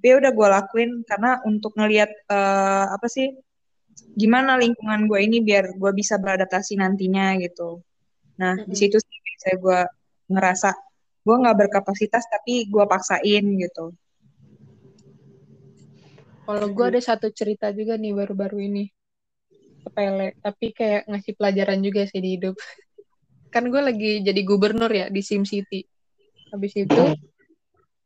[0.00, 3.36] tapi ya udah gue lakuin karena untuk ngelihat eh, apa sih
[4.16, 7.84] gimana lingkungan gue ini biar gue bisa beradaptasi nantinya gitu
[8.40, 8.80] nah di Mm-mm.
[8.80, 9.80] situ sih saya gue
[10.32, 10.72] ngerasa
[11.20, 13.92] gue nggak berkapasitas tapi gue paksain gitu
[16.50, 18.90] Kalau gue ada satu cerita juga nih baru-baru ini.
[19.86, 22.58] Sepele, tapi kayak ngasih pelajaran juga sih di hidup.
[23.54, 25.86] Kan gue lagi jadi gubernur ya di Sim City.
[26.50, 27.02] Habis itu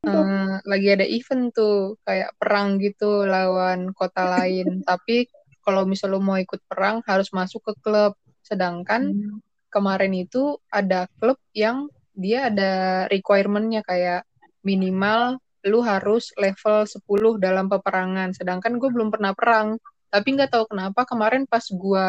[0.05, 4.67] eh, lagi ada event tuh kayak perang gitu lawan kota lain.
[4.89, 5.29] Tapi
[5.65, 8.13] kalau misal lo mau ikut perang harus masuk ke klub.
[8.45, 9.17] Sedangkan
[9.73, 14.23] kemarin itu ada klub yang dia ada requirement-nya kayak
[14.63, 18.37] minimal lu harus level 10 dalam peperangan.
[18.37, 19.81] Sedangkan gue belum pernah perang.
[20.13, 22.09] Tapi nggak tahu kenapa kemarin pas gue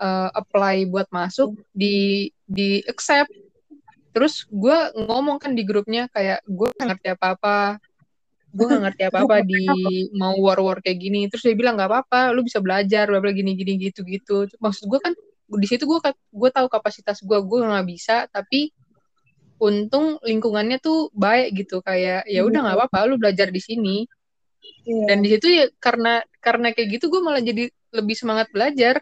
[0.00, 3.30] uh, apply buat masuk di di accept.
[4.10, 7.78] Terus gue ngomong kan di grupnya kayak gue nggak ngerti apa-apa.
[8.50, 9.64] Gue nggak ngerti apa-apa di
[10.18, 11.30] mau war-war kayak gini.
[11.30, 14.50] Terus dia bilang nggak apa-apa, lu bisa belajar, bla bla gini-gini gitu-gitu.
[14.58, 15.14] Maksud gue kan
[15.50, 15.98] di situ gue
[16.30, 18.70] gue tahu kapasitas gue gue nggak bisa tapi
[19.58, 24.06] untung lingkungannya tuh baik gitu kayak ya udah nggak apa-apa lu belajar di sini
[24.60, 25.04] Iya.
[25.08, 29.00] dan di situ ya karena karena kayak gitu gue malah jadi lebih semangat belajar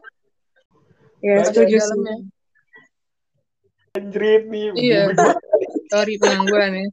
[1.22, 2.18] ya Belajar setuju sih
[3.98, 5.02] anjrit nih Iya.
[5.90, 6.86] Sorry pengangguran ya.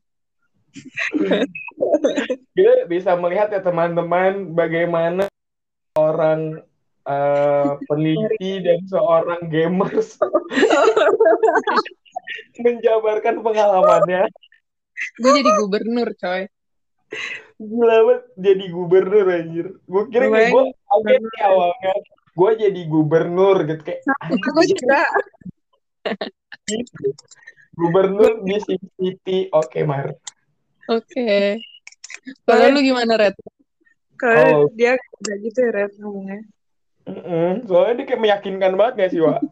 [2.56, 5.30] Kita bisa melihat ya teman-teman bagaimana
[5.96, 6.60] orang
[7.08, 10.20] eh, peneliti dan seorang gamers
[12.63, 14.28] menjabarkan pengalamannya.
[15.20, 16.48] Gue jadi gubernur coy.
[17.56, 19.68] Gila banget jadi gubernur anjir.
[19.88, 21.94] Gue kira gue kaget nih awalnya.
[22.36, 25.08] Gue jadi gubernur gitu kayak aku juga
[27.80, 30.15] gubernur di Sim City oke Mar.
[30.89, 31.60] Oke.
[32.45, 33.36] Kalau lu gimana red?
[34.15, 34.71] Kalau Oh.
[34.71, 36.41] dia udah gitu ya Red ngomongnya.
[37.06, 37.69] Mm-mm.
[37.69, 39.43] soalnya dia kayak meyakinkan banget gak sih Wak?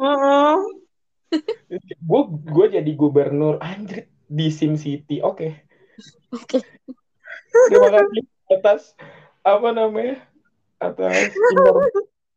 [0.00, 0.56] Oh
[1.68, 3.60] gue gue jadi gubernur.
[3.60, 5.20] Anjir di Sim City.
[5.20, 5.68] Oke.
[6.32, 6.60] Oke.
[7.68, 8.82] terima kasih atas
[9.42, 10.20] apa namanya
[10.78, 11.32] atas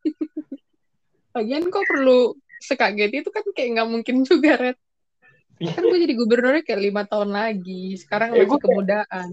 [1.35, 4.77] lagian kok perlu sekaget itu kan kayak nggak mungkin juga red.
[5.61, 7.93] Kan gue jadi gubernurnya kayak lima tahun lagi.
[7.97, 9.29] Sekarang Eh, masih gue- kemudaan.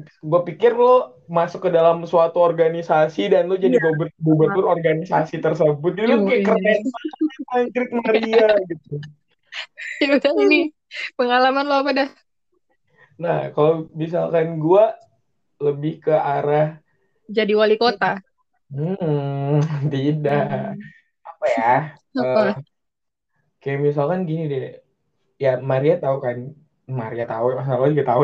[0.00, 3.84] Gue pikir lo masuk ke dalam suatu organisasi dan lo jadi Iya.
[3.84, 5.92] guber- gubernur organisasi tersebut.
[5.92, 6.46] Jadi lo kayak Iya.
[6.48, 6.80] keren
[7.52, 8.94] banget, Maria gitu.
[10.00, 10.70] Ya udah ini
[11.18, 12.10] pengalaman lo apa dah
[13.18, 14.84] nah kalau misalkan gue
[15.60, 16.80] lebih ke arah
[17.28, 18.16] jadi wali kota?
[18.72, 19.60] Hmm,
[19.92, 20.78] tidak.
[21.20, 21.74] Apa ya
[22.16, 22.54] apa Eh,
[23.60, 24.82] kayak misalkan gini deh
[25.40, 26.52] ya Maria tahu kan
[26.90, 28.22] Maria tahu, masalah juga tahu.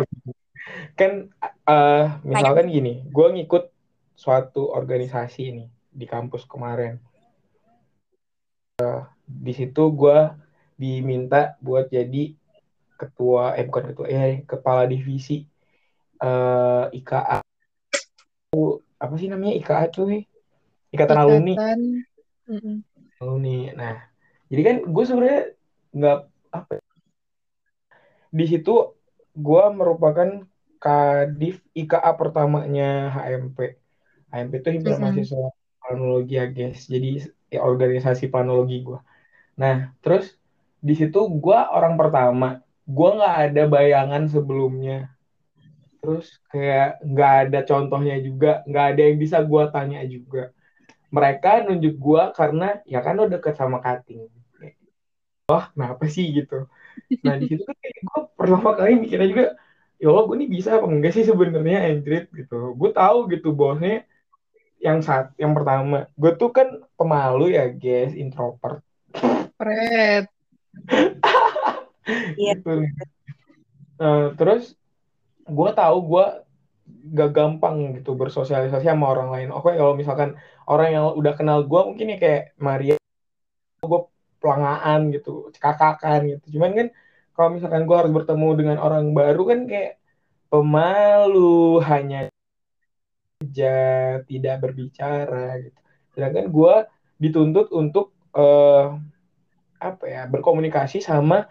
[0.99, 1.31] Kan
[1.70, 3.70] uh, misalkan gini, gue ngikut
[4.18, 6.99] suatu organisasi nih di kampus kemarin.
[8.83, 10.18] Uh, di situ gue
[10.77, 12.35] diminta buat jadi
[12.99, 15.46] ketua, eh bukan ketua, eh kepala divisi
[16.20, 17.40] uh, IKA.
[18.96, 20.11] Apa sih namanya IKA tuh?
[20.11, 20.27] Ikatan,
[20.92, 21.55] Ikatan alumni.
[22.46, 22.77] Mm -mm.
[23.21, 23.73] Alumni.
[23.73, 23.95] Nah,
[24.53, 25.43] jadi kan gue sebenarnya
[25.97, 26.19] nggak
[26.53, 26.85] apa ya,
[28.33, 28.93] di situ
[29.37, 30.45] gue merupakan
[30.81, 33.59] kadif IKA pertamanya HMP.
[34.33, 35.49] HMP itu himpunan mahasiswa
[35.81, 36.89] planologi ya guys.
[36.89, 39.01] Jadi ya, organisasi planologi gue.
[39.61, 40.37] Nah terus
[40.81, 42.61] di situ gue orang pertama.
[42.87, 45.11] Gue nggak ada bayangan sebelumnya.
[46.01, 50.56] Terus kayak nggak ada contohnya juga, nggak ada yang bisa gue tanya juga.
[51.12, 54.27] Mereka nunjuk gue karena ya kan lo deket sama Kating.
[55.47, 56.66] Wah, kenapa sih gitu?
[57.23, 59.47] nah di situ kan gue pertama kali mikirnya juga
[59.97, 64.05] ya Allah gue nih bisa apa enggak sih sebenarnya Android gitu gue tahu gitu bosnya
[64.81, 68.85] yang saat yang pertama gue tuh kan pemalu ya guys introvert
[69.57, 70.29] Fred
[72.38, 72.85] gitu.
[73.97, 74.77] nah, terus
[75.47, 76.27] gue tahu gue
[76.87, 79.49] gak gampang gitu bersosialisasi sama orang lain.
[79.55, 82.94] Oke kalau misalkan orang yang udah kenal gue mungkin ya kayak Maria
[83.83, 84.01] gue
[84.42, 86.59] pelangaan gitu cekakan gitu.
[86.59, 86.88] Cuman kan
[87.35, 89.99] kalau misalkan gue harus bertemu dengan orang baru kan kayak
[90.51, 92.31] pemalu hanya
[93.42, 93.77] aja
[94.25, 95.81] tidak berbicara gitu.
[96.16, 96.75] Sedangkan gue
[97.20, 98.96] dituntut untuk uh,
[99.77, 101.44] apa ya berkomunikasi sama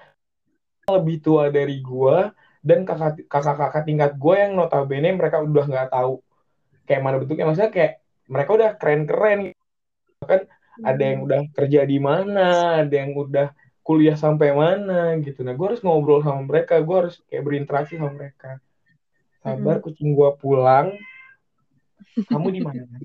[0.89, 2.17] lebih tua dari gue
[2.65, 6.17] dan kakak-kakak tingkat gue yang notabene mereka udah nggak tahu
[6.89, 7.45] kayak mana bentuknya.
[7.45, 7.93] Maksudnya kayak
[8.25, 9.39] mereka udah keren-keren.
[10.25, 10.49] Kan
[10.81, 13.53] ada yang udah kerja di mana ada yang udah
[13.85, 15.45] kuliah sampai mana gitu.
[15.45, 16.81] Nah gue harus ngobrol sama mereka.
[16.81, 18.57] Gue harus kayak berinteraksi sama mereka.
[19.45, 19.83] Sabar hmm.
[19.85, 20.89] kucing gue pulang.
[22.25, 22.81] Kamu di mana?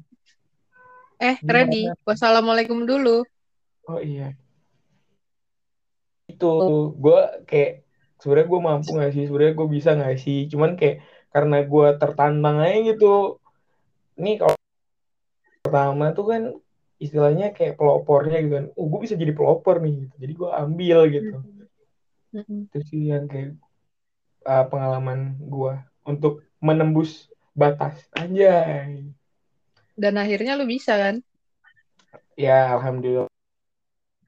[1.20, 1.52] Eh di mana?
[1.52, 3.28] ready wassalamualaikum dulu.
[3.84, 4.32] Oh iya.
[6.24, 6.48] Itu
[6.96, 7.89] gue kayak
[8.20, 9.24] sebenarnya gue mampu gak sih?
[9.26, 10.38] Sebenarnya gue bisa gak sih?
[10.46, 11.02] Cuman kayak
[11.34, 13.40] karena gue tertantang aja gitu.
[14.20, 14.56] Nih kalau
[15.64, 16.42] pertama tuh kan
[17.00, 18.66] istilahnya kayak pelopornya gitu kan.
[18.76, 20.14] Oh gue bisa jadi pelopor nih gitu.
[20.20, 21.38] Jadi gue ambil gitu.
[22.30, 22.70] Mm-hmm.
[22.70, 23.58] itu sih yang kayak
[24.46, 25.74] uh, pengalaman gue
[26.06, 27.26] untuk menembus
[27.58, 28.06] batas.
[28.14, 28.86] Aja
[30.00, 31.20] dan akhirnya lu bisa kan?
[32.32, 33.28] Ya alhamdulillah.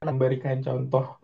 [0.05, 1.17] Memberikan contoh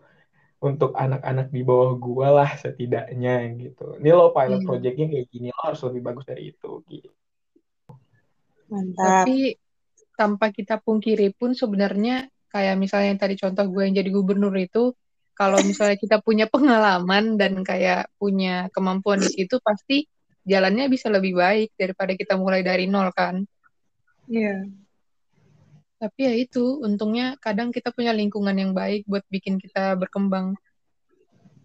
[0.60, 4.68] untuk anak-anak di bawah gue lah setidaknya gitu ini lo pilot hmm.
[4.68, 7.10] projectnya kayak gini lo harus lebih bagus dari itu gitu
[8.68, 9.56] mantap tapi
[10.14, 14.92] tanpa kita pungkiri pun sebenarnya kayak misalnya yang tadi contoh gue yang jadi gubernur itu
[15.32, 20.04] kalau misalnya kita punya pengalaman dan kayak punya kemampuan di situ pasti
[20.44, 23.40] jalannya bisa lebih baik daripada kita mulai dari nol kan.
[24.28, 24.68] Iya.
[24.68, 24.79] Yeah.
[26.00, 30.56] Tapi ya itu, untungnya kadang kita punya lingkungan yang baik buat bikin kita berkembang.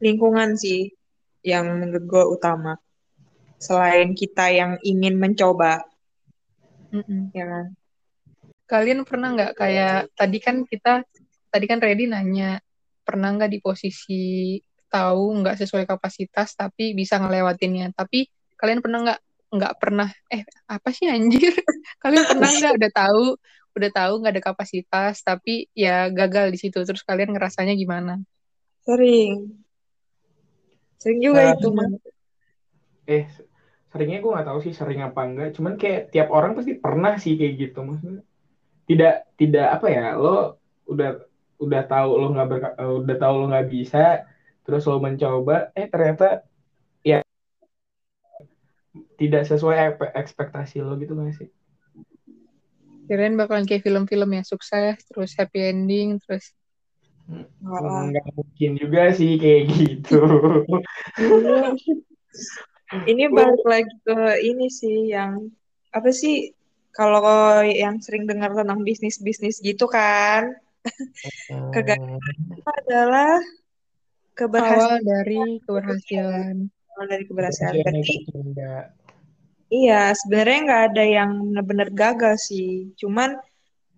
[0.04, 0.92] Lingkungan sih
[1.40, 2.76] yang menurut gue utama.
[3.56, 5.88] Selain kita yang ingin mencoba.
[6.92, 7.22] Mm -mm.
[7.32, 7.66] Ya kan?
[8.66, 11.06] kalian pernah nggak kayak tadi kan kita
[11.54, 12.58] tadi kan Reddy nanya
[13.06, 14.58] pernah nggak di posisi
[14.90, 18.26] tahu nggak sesuai kapasitas tapi bisa ngelewatinnya tapi
[18.58, 19.22] kalian pernah nggak
[19.54, 21.54] nggak pernah eh apa sih anjir
[22.04, 23.26] kalian pernah nggak udah tahu
[23.76, 26.80] udah tahu nggak ada kapasitas tapi ya gagal di situ.
[26.82, 28.24] Terus kalian ngerasanya gimana?
[28.88, 29.52] Sering.
[30.98, 31.88] Sering juga nah, itu mah
[33.06, 33.30] eh
[33.94, 35.54] seringnya gue nggak tahu sih sering apa enggak.
[35.54, 38.26] Cuman kayak tiap orang pasti pernah sih kayak gitu maksudnya
[38.86, 41.26] tidak tidak apa ya lo udah
[41.58, 44.26] udah tahu lo nggak ber udah tahu lo nggak bisa
[44.62, 46.46] terus lo mencoba eh ternyata
[47.02, 47.26] ya
[49.18, 51.50] tidak sesuai ekspektasi lo gitu gak sih
[53.06, 56.54] kirain bakalan kayak film-film yang sukses terus happy ending terus
[57.30, 60.22] hmm, nggak mungkin juga sih kayak gitu
[63.12, 65.50] ini balik lagi ke ini sih yang
[65.96, 66.54] apa sih
[66.96, 70.56] kalau yang sering dengar tentang bisnis-bisnis gitu kan,
[71.52, 71.76] hmm.
[71.76, 72.24] kegagalan
[72.64, 73.36] adalah
[74.32, 74.80] keberhasilan.
[74.80, 76.56] Awal dari keberhasilan.
[76.96, 77.74] Awal dari keberhasilan.
[77.84, 78.16] Berarti,
[79.72, 82.94] iya, sebenarnya nggak ada yang benar-benar gagal sih.
[83.00, 83.38] Cuman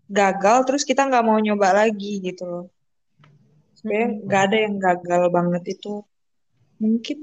[0.08, 2.66] gagal terus kita nggak mau nyoba lagi gitu loh.
[3.78, 4.20] Sebenarnya hmm.
[4.26, 5.94] nggak ada yang gagal banget itu.
[6.80, 7.18] Mungkin.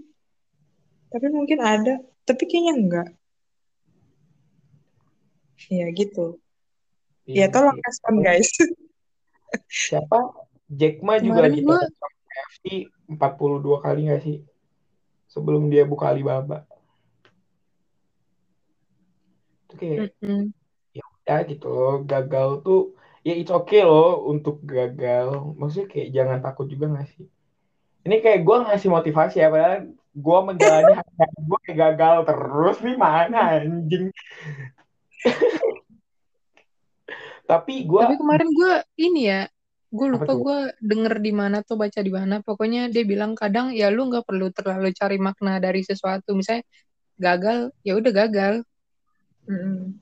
[1.12, 1.95] Tapi mungkin ada.
[2.24, 3.09] Tapi kayaknya enggak.
[5.70, 6.40] Iya gitu.
[7.24, 8.51] Iya, ya tolong respon guys.
[9.88, 10.18] Siapa?
[10.68, 12.64] Jack Ma juga di KFC
[13.09, 14.38] 42 kali nggak sih?
[15.34, 16.62] sebelum dia buka Alibaba
[19.75, 20.55] itu kayak Mm-mm.
[21.27, 22.95] ya gitu loh gagal tuh
[23.27, 27.27] ya it's okay loh untuk gagal maksudnya kayak jangan takut juga gak sih
[28.07, 32.97] ini kayak gue ngasih motivasi ya padahal gue menjalani hari gue kayak gagal terus nih
[33.01, 34.14] mana anjing
[37.51, 38.72] tapi gue Tapi kemarin gue
[39.05, 39.43] ini ya,
[39.93, 42.41] gue lupa gue denger di mana tuh baca di mana.
[42.41, 46.33] Pokoknya dia bilang kadang ya lu nggak perlu terlalu cari makna dari sesuatu.
[46.33, 46.64] Misalnya
[47.20, 48.55] gagal, ya udah gagal.
[49.45, 49.97] Mm-mm.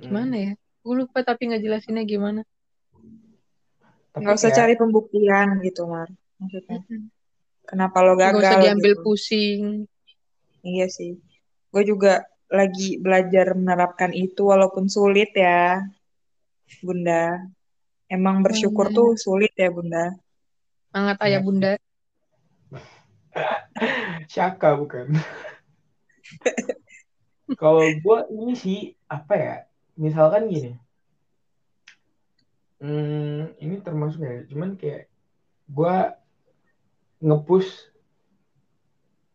[0.00, 0.52] Gimana ya?
[0.80, 2.42] Gue lupa tapi nggak jelasinnya gimana.
[4.10, 6.08] Tapi Nggak usah kayak- cari pembuktian gitu, Mar.
[6.40, 6.80] Maksudnya,
[7.62, 9.02] kenapa lo Gak gagal usah diambil gitu.
[9.04, 9.62] pusing.
[10.62, 11.20] Iya sih.
[11.70, 15.84] Gue juga lagi belajar menerapkan itu walaupun sulit ya,
[16.82, 17.38] Bunda.
[18.10, 18.96] Emang bersyukur Hmm.
[18.96, 20.18] tuh sulit ya, Bunda.
[20.90, 21.24] Sangat Ya.
[21.30, 21.72] ayah bunda.
[24.32, 25.14] Syaka bukan.
[27.58, 28.78] Kalau gue ini sih
[29.10, 29.56] apa ya?
[29.98, 30.76] Misalkan gini.
[32.80, 34.44] Hmm, ini termasuk ya.
[34.48, 35.10] Cuman kayak
[35.68, 35.94] gue
[37.20, 37.70] ngepush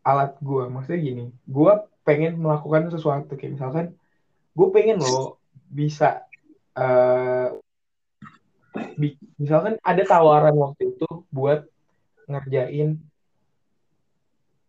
[0.06, 0.64] alat gue.
[0.70, 1.24] Maksudnya gini.
[1.44, 1.72] Gue
[2.06, 3.86] pengen melakukan sesuatu kayak misalkan
[4.56, 6.24] gue pengen loh bisa
[8.96, 11.68] bi- misalkan ada tawaran waktu itu buat
[12.26, 13.00] ngerjain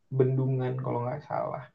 [0.07, 1.67] bendungan kalau nggak salah.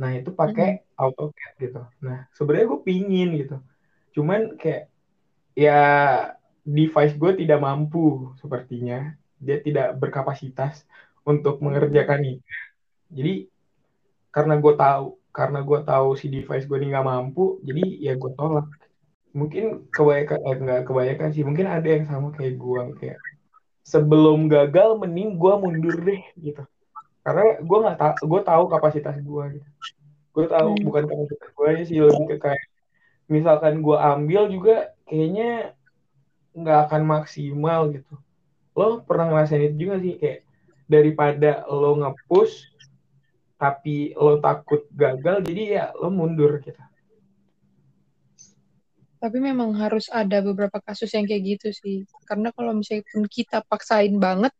[0.00, 1.82] Nah itu pakai AutoCAD gitu.
[2.02, 3.56] Nah sebenarnya gue pingin gitu.
[4.14, 4.90] Cuman kayak
[5.54, 5.80] ya
[6.66, 9.14] device gue tidak mampu sepertinya.
[9.38, 10.86] Dia tidak berkapasitas
[11.22, 12.52] untuk mengerjakan itu.
[13.12, 13.34] Jadi
[14.34, 18.32] karena gue tahu, karena gue tahu si device gue ini nggak mampu, jadi ya gue
[18.34, 18.66] tolak.
[19.34, 21.42] Mungkin kebanyakan, eh, nggak kebanyakan sih.
[21.46, 23.18] Mungkin ada yang sama kayak gue kayak
[23.84, 26.64] sebelum gagal mending gue mundur deh gitu
[27.24, 29.68] karena gue nggak tahu gue tahu kapasitas gue gitu
[30.34, 30.84] gue tahu Hmm.
[30.84, 32.64] bukan kapasitas gue aja sih lebih ke kayak
[33.32, 35.72] misalkan gue ambil juga kayaknya
[36.52, 38.14] nggak akan maksimal gitu
[38.76, 40.40] lo pernah ngerasain itu juga sih kayak
[40.84, 42.68] daripada lo nge-push
[43.56, 46.78] tapi lo takut gagal jadi ya lo mundur gitu
[49.24, 52.04] Tapi memang harus ada beberapa kasus yang kayak gitu sih.
[52.28, 54.52] Karena kalau misalnya pun kita paksain banget,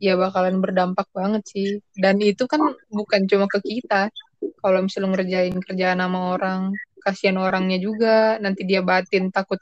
[0.00, 1.68] ya bakalan berdampak banget sih.
[1.94, 4.08] Dan itu kan bukan cuma ke kita.
[4.40, 6.60] Kalau misalnya ngerjain kerjaan sama orang,
[7.04, 8.40] kasihan orangnya juga.
[8.40, 9.60] Nanti dia batin takut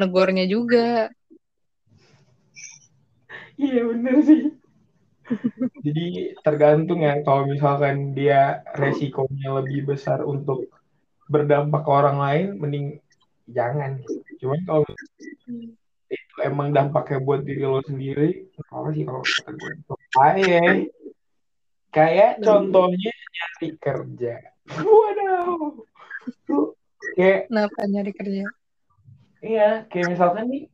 [0.00, 1.12] negornya juga.
[3.62, 4.42] iya bener sih
[5.86, 6.04] jadi
[6.42, 10.68] tergantung ya kalau misalkan dia resikonya lebih besar untuk
[11.30, 12.86] berdampak ke orang lain mending
[13.48, 14.02] jangan
[14.42, 14.82] cuman kalau
[16.12, 18.52] itu emang dampaknya buat diri lo sendiri.
[18.68, 19.72] Apa sih kalau kata gue?
[20.12, 20.92] Kayak
[21.92, 24.34] kayak contohnya nyari kerja.
[24.80, 25.84] Waduh.
[26.46, 26.76] Tuh,
[27.16, 28.44] kayak Kenapa nyari kerja?
[29.42, 30.64] iya kayak misalkan nih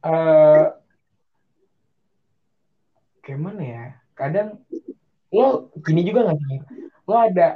[0.00, 0.66] eh
[3.20, 3.84] kayak mana ya?
[4.16, 4.64] Kadang
[5.28, 6.60] lo gini juga nggak sih?
[7.04, 7.52] Lo ada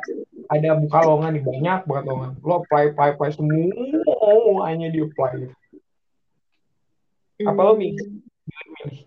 [0.52, 1.44] ada buka lowongan nih?
[1.48, 5.32] Banyak banget lowongan lo apply apply apply semuanya di apply.
[5.40, 5.56] gitu.
[7.41, 8.20] Apa lo milih
[8.53, 9.01] milih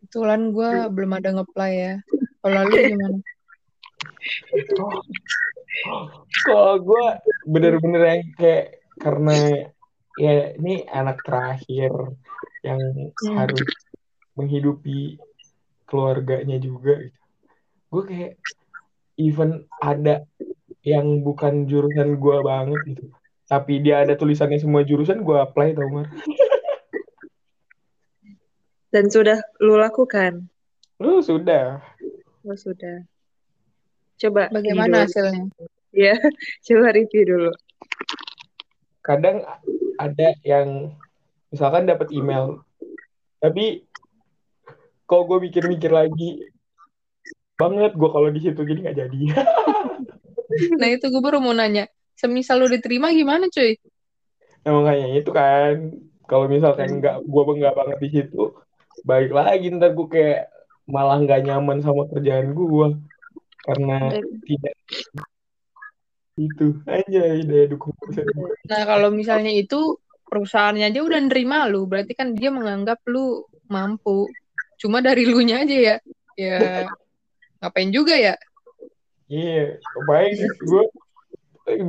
[0.00, 1.94] Kebetulan gue belum ada nge-apply ya.
[2.42, 3.18] Kalau lu gimana?
[6.42, 7.04] kalau gue
[7.46, 8.66] bener-bener yang kayak
[8.98, 9.70] karena
[10.18, 11.92] ya ini anak terakhir
[12.66, 12.80] yang
[13.22, 13.36] Hmm.
[13.38, 13.68] harus
[14.34, 15.20] menghidupi
[15.86, 17.20] keluarganya juga gitu.
[17.92, 18.32] Gue kayak
[19.14, 20.26] even ada
[20.82, 23.04] yang bukan jurusan gue banget gitu.
[23.50, 26.06] Tapi dia ada tulisannya semua jurusan gue apply tau Mar.
[28.94, 30.46] Dan sudah lu lakukan?
[31.02, 31.82] Lu sudah.
[32.46, 33.02] Oh, sudah.
[34.22, 35.50] Coba Bagaimana hasilnya?
[35.90, 36.14] Ya,
[36.66, 37.52] coba review dulu.
[39.02, 39.42] Kadang
[39.98, 40.94] ada yang
[41.50, 42.62] misalkan dapat email.
[43.42, 43.82] Tapi
[45.10, 46.46] kok gue mikir-mikir lagi
[47.58, 49.20] banget gue kalau di situ gini nggak jadi.
[50.50, 51.86] Nah itu gue baru mau nanya.
[52.20, 53.80] Semisal lu diterima gimana cuy?
[54.60, 55.96] Nah, makanya itu kan
[56.28, 58.52] kalau misalkan nggak gue nggak banget di situ
[59.08, 60.52] balik lagi ntar gue kayak
[60.84, 62.86] malah nggak nyaman sama kerjaan gue
[63.64, 64.12] karena
[64.44, 64.74] tidak
[66.40, 67.96] itu aja daya dukung.
[68.68, 69.96] Nah kalau misalnya itu
[70.28, 74.28] perusahaannya aja udah nerima lu, berarti kan dia menganggap lu mampu.
[74.80, 75.96] Cuma dari lu nya aja ya,
[76.40, 76.58] ya
[77.60, 78.34] ngapain juga ya?
[79.28, 79.76] Iya,
[80.08, 80.84] baik gue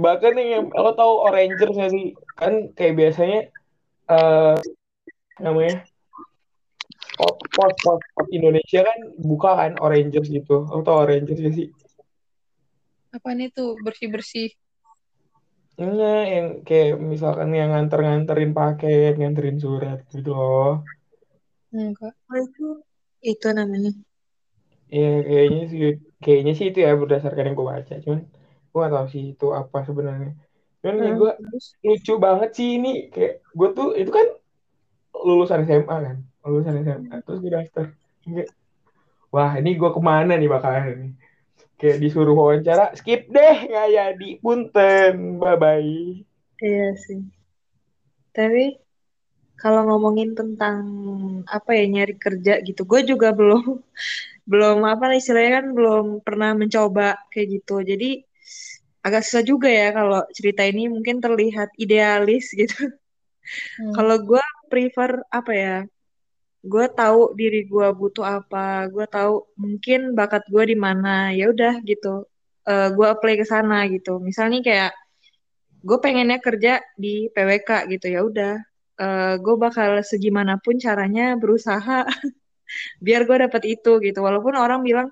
[0.04, 0.48] bahkan nih
[0.84, 2.06] lo tau Orangers nggak sih
[2.40, 3.40] kan kayak biasanya
[4.12, 4.56] eh
[5.42, 5.76] namanya
[7.18, 11.68] pos pos pos, Indonesia kan buka kan Oranges gitu atau Oranges ya sih
[13.12, 14.50] apa nih tuh bersih bersih
[15.82, 20.86] Enggak, yang kayak misalkan yang nganter-nganterin paket, nganterin surat gitu loh.
[21.74, 22.68] enggak Oh, itu
[23.26, 23.92] itu namanya.
[24.92, 25.82] Ya kayaknya sih,
[26.22, 27.94] kayaknya sih itu ya berdasarkan yang gue baca.
[28.04, 28.22] Cuman
[28.72, 30.30] gue gak tahu sih itu apa sebenarnya.
[30.82, 31.32] Cuman Hmm, gue
[31.88, 32.90] lucu banget sih ini.
[33.14, 34.28] Kayak gue tuh, itu kan
[35.28, 36.18] lulusan SMA kan.
[36.46, 37.16] Lulusan SMA.
[37.26, 37.86] Terus gue daftar.
[38.24, 38.48] Kayak,
[39.34, 41.12] wah ini gue ke mana nih bakalan nih.
[41.80, 44.28] Kayak disuruh wawancara, skip deh nggak jadi.
[44.44, 46.26] Punten, bye-bye.
[46.66, 47.22] iya sih.
[48.36, 48.64] Tapi
[49.62, 50.78] kalau ngomongin tentang
[51.58, 53.64] apa ya nyari kerja gitu, gue juga belum
[54.52, 57.76] belum apa lah istilahnya kan belum pernah mencoba kayak gitu.
[57.92, 58.10] Jadi
[59.02, 62.89] agak susah juga ya kalau cerita ini mungkin terlihat idealis gitu.
[63.82, 63.93] Hmm.
[63.97, 65.78] Kalau gue prefer apa ya?
[66.62, 71.34] Gue tahu diri gue butuh apa, gue tahu mungkin bakat gue di mana.
[71.34, 72.30] Ya udah gitu.
[72.70, 74.22] Eh gue apply ke sana gitu.
[74.22, 74.91] Misalnya kayak
[75.82, 78.54] gue pengennya kerja di PWK gitu ya udah.
[79.02, 82.06] Eh gue bakal segimanapun caranya berusaha
[83.06, 84.20] biar gue dapet itu gitu.
[84.22, 85.10] Walaupun orang bilang,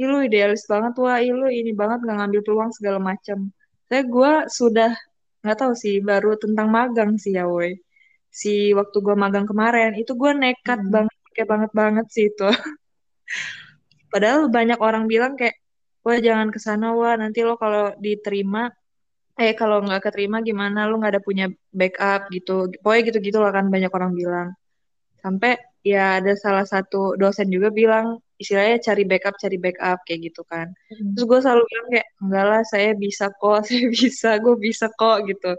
[0.00, 3.38] ih lu idealis banget wah, ih lu ini banget nggak ngambil peluang segala macam.
[3.88, 4.90] Saya gue sudah
[5.44, 7.76] nggak tahu sih baru tentang magang sih ya woi.
[8.32, 10.92] Si waktu gue magang kemarin itu gue nekat Hmm.
[10.94, 12.48] banget kayak banget banget sih itu.
[14.12, 15.56] Padahal banyak orang bilang kayak,
[16.04, 18.68] wah jangan ke sana wah nanti lo kalau diterima,
[19.40, 22.68] eh kalau nggak keterima gimana lo nggak ada punya backup gitu.
[22.82, 24.48] Pokoknya gitu-gitu lah kan banyak orang bilang.
[25.22, 30.42] Sampai ya ada salah satu dosen juga bilang istilahnya cari backup, cari backup kayak gitu
[30.50, 30.66] kan.
[30.90, 31.14] Hmm.
[31.14, 35.18] Terus gue selalu bilang kayak enggak lah saya bisa kok, saya bisa, gue bisa kok
[35.30, 35.50] gitu.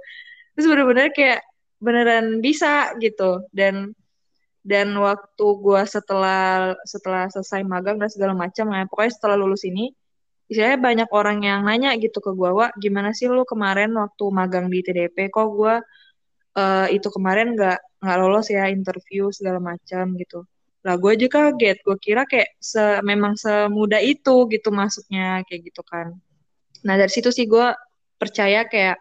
[0.53, 1.39] Terus bener-bener kayak
[1.83, 3.91] beneran bisa gitu dan
[4.63, 9.91] dan waktu gue setelah setelah selesai magang dan segala macam ya pokoknya setelah lulus ini
[10.47, 14.71] istilahnya banyak orang yang nanya gitu ke gue wah gimana sih lu kemarin waktu magang
[14.71, 15.75] di TDP kok gue
[16.55, 20.47] eh, itu kemarin nggak nggak lolos ya interview segala macam gitu
[20.83, 21.77] lah gue aja kaget.
[21.81, 26.19] Gue kira kayak se memang semudah itu gitu masuknya kayak gitu kan.
[26.83, 27.71] Nah dari situ sih gue
[28.19, 28.99] percaya kayak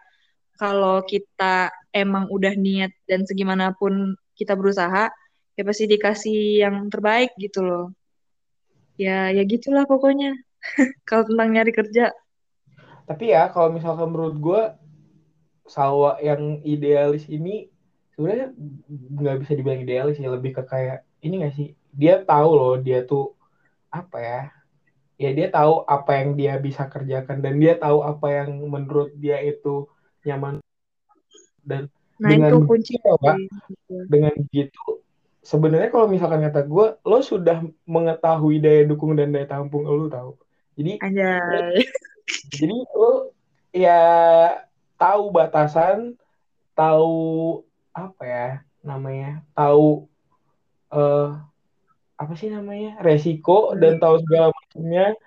[0.55, 5.11] kalau kita emang udah niat dan segimanapun kita berusaha
[5.53, 7.85] ya pasti dikasih yang terbaik gitu loh.
[8.95, 10.39] Ya ya gitulah pokoknya.
[11.07, 12.15] Kalau tentang nyari kerja.
[13.03, 14.61] Tapi ya kalau misalkan menurut gue
[15.67, 17.67] Salwa yang idealis ini
[18.15, 18.55] sebenarnya
[18.87, 21.69] nggak bisa dibilang idealis ya lebih ke kayak ini nggak sih?
[21.95, 23.33] Dia tahu loh dia tuh
[23.87, 24.41] apa ya?
[25.17, 29.39] Ya dia tahu apa yang dia bisa kerjakan dan dia tahu apa yang menurut dia
[29.39, 29.87] itu
[30.27, 30.59] nyaman.
[31.63, 31.87] Dan
[32.19, 33.47] nah dengan itu kunci sih.
[34.05, 35.01] dengan begitu
[35.43, 40.39] sebenarnya kalau misalkan kata gue lo sudah mengetahui daya dukung dan daya tampung lo tahu.
[40.79, 41.83] Jadi Anjay.
[42.55, 43.35] jadi lo
[43.75, 44.01] ya
[44.95, 46.15] tahu batasan
[46.73, 47.61] tahu
[47.93, 48.49] apa ya
[48.81, 50.07] namanya tahu
[50.93, 51.29] eh
[52.13, 55.17] apa sih namanya resiko dan tahu segala macamnya.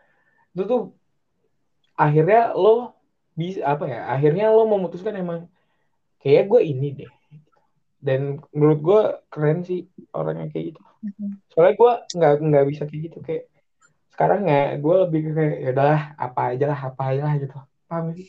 [0.54, 0.82] Itu tuh
[1.98, 2.94] akhirnya lo
[3.36, 5.50] bisa apa ya akhirnya lo memutuskan emang
[6.22, 7.12] kayak gue ini deh.
[8.00, 10.82] Dan menurut gue keren sih orangnya kayak gitu.
[11.06, 11.38] Hmm.
[11.54, 13.44] soalnya gue nggak nggak bisa kayak gitu kayak
[14.10, 17.56] sekarang ya gue lebih ke kayak ya udahlah apa aja lah apa aja lah gitu.
[17.86, 18.28] Paham sih?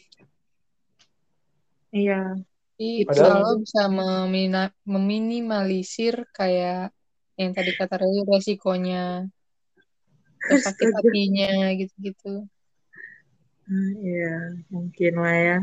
[1.96, 2.38] Iya.
[2.78, 6.94] Jadi Padahal- kalau bisa memina- meminimalisir kayak
[7.38, 9.30] yang tadi kata Ray, resikonya,
[10.42, 12.50] terus sakit hatinya gitu-gitu.
[13.68, 14.28] Hmm, iya
[14.74, 15.58] mungkin lah ya.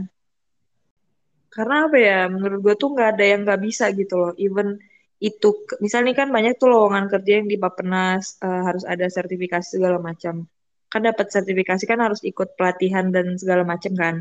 [1.54, 4.32] Karena apa ya menurut gue tuh nggak ada yang nggak bisa gitu loh.
[4.38, 4.78] Even
[5.22, 5.48] itu
[5.80, 10.44] misalnya kan banyak tuh lowongan kerja yang di Bappenas eh, harus ada sertifikasi segala macam.
[10.92, 14.16] Kan dapat sertifikasi kan harus ikut pelatihan dan segala macam kan.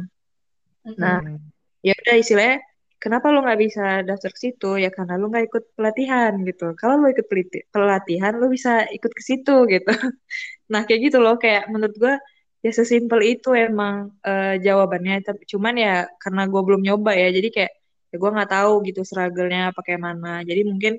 [0.97, 1.49] Nah, Hmm.
[1.83, 2.57] ya udah istilahnya
[3.03, 4.67] kenapa lo nggak bisa daftar ke situ?
[4.83, 6.63] Ya karena lo nggak ikut pelatihan gitu.
[6.79, 7.27] Kalau lo ikut
[7.73, 9.91] pelatihan lo bisa ikut ke situ gitu.
[10.71, 11.35] Nah kayak gitu loh.
[11.43, 12.13] Kayak menurut gue
[12.65, 13.95] ya sesimpel itu emang
[14.27, 15.13] eh, jawabannya.
[15.27, 15.93] Tapi cuman ya
[16.23, 17.73] karena gue belum nyoba ya jadi kayak
[18.11, 20.27] ya gue nggak tahu gitu struggle-nya pakai mana.
[20.49, 20.93] Jadi mungkin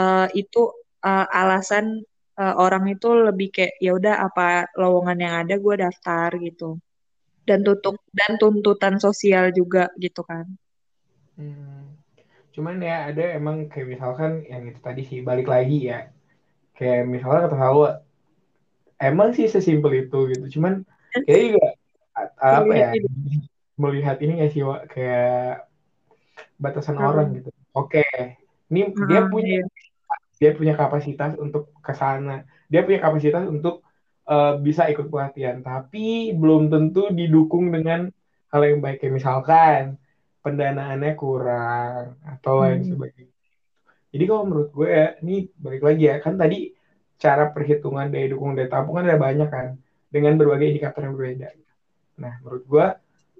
[0.00, 0.58] eh, itu
[1.08, 1.84] eh, alasan
[2.40, 4.42] eh, orang itu lebih kayak ya udah apa
[4.80, 6.64] lowongan yang ada gue daftar gitu.
[7.48, 10.46] Dan tutup dan tuntutan sosial juga gitu kan
[11.40, 11.96] Hmm.
[12.52, 16.12] Cuman ya ada emang kayak misalkan yang itu tadi sih balik lagi ya.
[16.76, 17.88] Kayak misalnya kata Hawa,
[19.00, 20.60] emang sih sesimpel itu gitu.
[20.60, 20.84] Cuman
[21.26, 21.66] kayak juga
[22.36, 22.88] apa ya
[23.80, 24.80] melihat ini nggak sih Wak?
[24.92, 25.64] kayak
[26.60, 27.08] batasan Hmm.
[27.08, 27.50] orang gitu.
[27.72, 28.04] Oke,
[28.68, 29.66] ini dia Hmm, punya iya.
[30.40, 33.84] dia punya kapasitas untuk ke sana dia punya kapasitas untuk
[34.24, 38.08] uh, bisa ikut pelatihan tapi belum tentu didukung dengan
[38.48, 40.00] hal yang baik kayak misalkan
[40.44, 42.90] pendanaannya kurang atau lain Hmm.
[42.90, 43.34] sebagainya.
[44.12, 45.32] Jadi kalau menurut gue ya ini
[45.64, 46.56] balik lagi ya kan tadi
[47.22, 49.66] cara perhitungan daya dukung daya tampung kan ada banyak kan
[50.14, 51.48] dengan berbagai indikator yang berbeda.
[52.22, 52.86] Nah menurut gue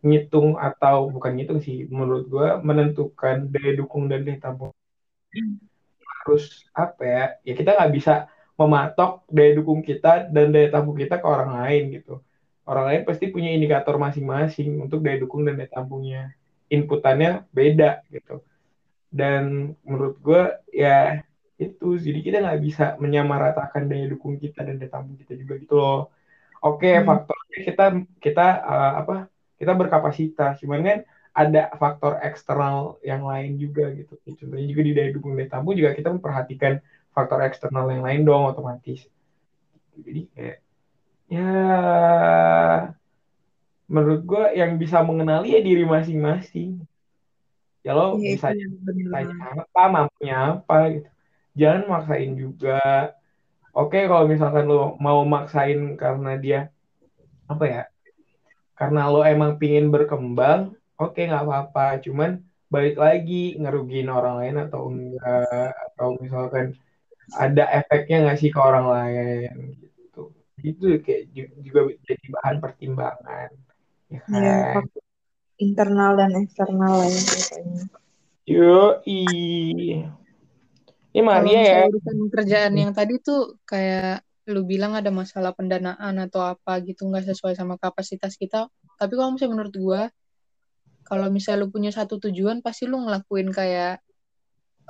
[0.06, 4.72] ngitung atau bukan ngitung sih menurut gue menentukan daya dukung dan daya tampung.
[6.20, 6.42] Harus
[6.76, 8.12] apa ya ya kita nggak bisa
[8.60, 12.20] mematok daya dukung kita dan daya tampung kita ke orang lain gitu.
[12.68, 16.20] Orang lain pasti punya indikator masing-masing untuk daya dukung dan daya tampungnya
[16.70, 18.40] inputannya beda gitu.
[19.10, 21.20] Dan menurut gue ya
[21.58, 21.98] itu.
[21.98, 26.08] Jadi kita nggak bisa menyamaratakan daya dukung kita dan daya tampung kita juga gitu loh.
[26.62, 27.04] Oke Hmm.
[27.04, 27.84] faktornya kita
[28.22, 29.14] kita uh, apa
[29.58, 30.62] kita berkapasitas.
[30.62, 30.98] Cuman kan
[31.34, 34.14] ada faktor eksternal yang lain juga gitu.
[34.24, 36.78] Contohnya juga di daya dukung daya tampung juga kita memperhatikan
[37.10, 39.04] faktor eksternal yang lain dong otomatis.
[40.00, 40.58] Jadi kayak
[41.30, 41.50] ya
[43.94, 46.70] menurut gue yang bisa mengenali ya diri masing-masing.
[47.86, 48.48] Ya lo Iya, bisa
[49.12, 51.08] tanya apa mampunya apa gitu.
[51.60, 52.70] Jangan maksain juga.
[53.80, 56.58] Oke kalau misalkan lo mau maksain karena dia
[57.52, 57.82] apa ya
[58.78, 60.60] karena lo emang pingin berkembang
[61.00, 61.82] oke nggak apa-apa.
[62.04, 62.30] Cuman
[62.74, 65.70] balik lagi ngerugiin orang lain atau enggak?
[65.86, 66.66] Atau misalkan
[67.44, 69.50] ada efeknya nggak sih ke orang lain?
[69.82, 70.22] Gitu.
[70.70, 73.50] Itu kayak ju- juga jadi bahan pertimbangan
[74.10, 74.42] ya kan
[74.74, 75.02] faktor
[75.60, 77.22] internal dan eksternal lah ya
[78.50, 79.20] yo i
[81.10, 81.58] ini Maria ya?
[81.58, 87.06] misalnya urusan kerjaan yang tadi tuh kayak lu bilang ada masalah pendanaan atau apa gitu
[87.06, 88.66] nggak sesuai sama kapasitas kita.
[88.98, 90.02] Tapi kalau misalnya menurut gua,
[91.06, 94.02] kalau misalnya lu punya satu tujuan pasti lu ngelakuin kayak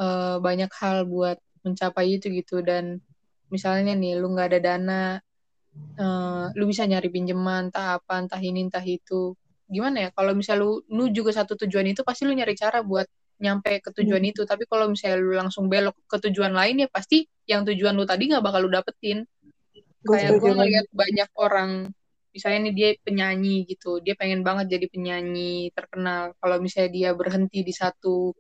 [0.01, 2.65] eh, banyak hal buat mencapai itu gitu.
[2.65, 3.05] Dan
[3.53, 5.05] misalnya nih lu nggak ada dana,
[5.75, 9.35] eh, lu bisa nyari pinjaman entah apa entah ini entah itu.
[9.71, 10.11] Gimana ya?
[10.11, 13.07] Kalau misalnya lu nuju ke satu tujuan itu pasti lu nyari cara buat
[13.41, 14.31] nyampe ke tujuan Hmm.
[14.35, 14.43] itu.
[14.45, 18.29] Tapi kalau misalnya lu langsung belok ke tujuan lain ya pasti yang tujuan lu tadi
[18.31, 19.25] nggak bakal lu dapetin.
[20.01, 21.71] Gue Kayak gue ngeliat banyak orang,
[22.33, 26.33] misalnya nih dia penyanyi gitu, dia pengen banget jadi penyanyi terkenal.
[26.41, 28.33] Kalau misalnya dia berhenti di satu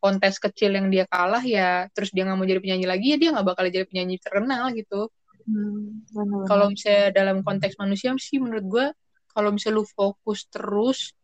[0.00, 3.30] kontes kecil yang dia kalah ya, terus dia nggak mau jadi penyanyi lagi ya dia
[3.34, 5.10] nggak bakal jadi penyanyi terkenal gitu.
[5.46, 6.04] Hmm.
[6.44, 8.86] Kalau misalnya dalam konteks manusia sih menurut gue,
[9.30, 11.14] kalau misalnya lu fokus terus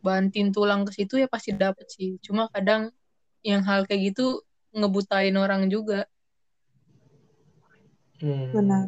[0.00, 2.16] banting tulang ke situ ya pasti dapet sih.
[2.22, 2.92] Cuma kadang
[3.40, 4.44] yang hal kayak gitu
[4.76, 6.06] ngebutain orang juga.
[8.20, 8.52] Hmm.
[8.52, 8.86] Benar.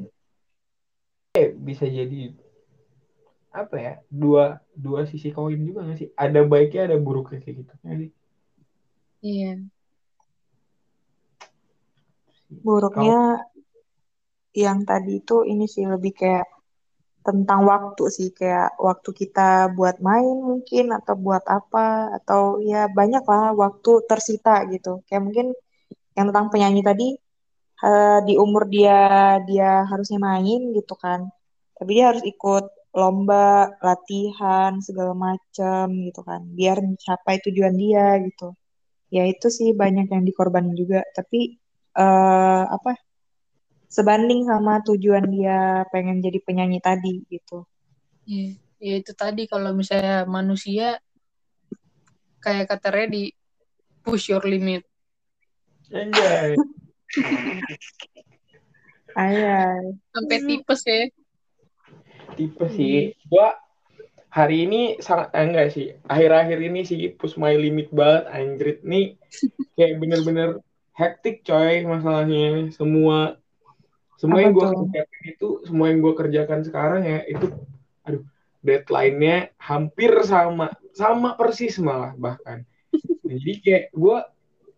[1.33, 2.37] Eh, bisa jadi
[3.53, 7.73] apa ya dua dua sisi koin juga nggak sih ada baiknya ada buruknya kayak gitu
[7.85, 8.11] nggak sih
[9.23, 9.55] Iya.
[12.51, 13.39] Buruknya
[14.65, 16.47] yang tadi itu ini sih lebih kayak
[17.27, 23.23] tentang waktu sih kayak waktu kita buat main mungkin atau buat apa atau ya banyak
[23.33, 24.89] lah waktu tersita gitu.
[25.07, 25.47] Kayak mungkin
[26.17, 27.09] yang tentang penyanyi tadi
[27.87, 28.97] eh, di umur dia
[29.49, 31.21] dia harusnya main gitu kan.
[31.79, 32.65] Tapi dia harus ikut
[33.01, 36.41] lomba latihan segala macam gitu kan.
[36.59, 38.45] Biar mencapai tujuan dia gitu.
[39.17, 41.01] Ya itu sih banyak yang dikorbanin juga.
[41.17, 41.39] Tapi
[42.03, 42.91] eh, apa
[43.93, 47.69] sebanding sama tujuan dia pengen jadi penyanyi tadi gitu
[48.27, 48.55] Iya.
[48.83, 50.99] Ya itu tadi kalau misalnya manusia
[52.43, 53.31] kayak kata Reddy,
[54.03, 54.83] push your limit.
[55.91, 56.59] Anjay.
[59.13, 59.77] ayah
[60.09, 61.05] Sampai tipes ya.
[62.33, 63.53] tipe sih gua
[64.33, 69.21] hari ini sangat eh, enggak sih akhir-akhir ini sih push my limit banget anjrit nih
[69.77, 70.65] kayak bener-bener
[70.97, 73.37] hektik coy masalahnya semua
[74.23, 77.47] semua apa yang gue kerjakan itu semua yang gue kerjakan sekarang ya itu
[78.07, 78.23] aduh
[78.63, 82.63] deadline-nya hampir sama sama persis malah bahkan.
[83.27, 84.19] Jadi kayak gue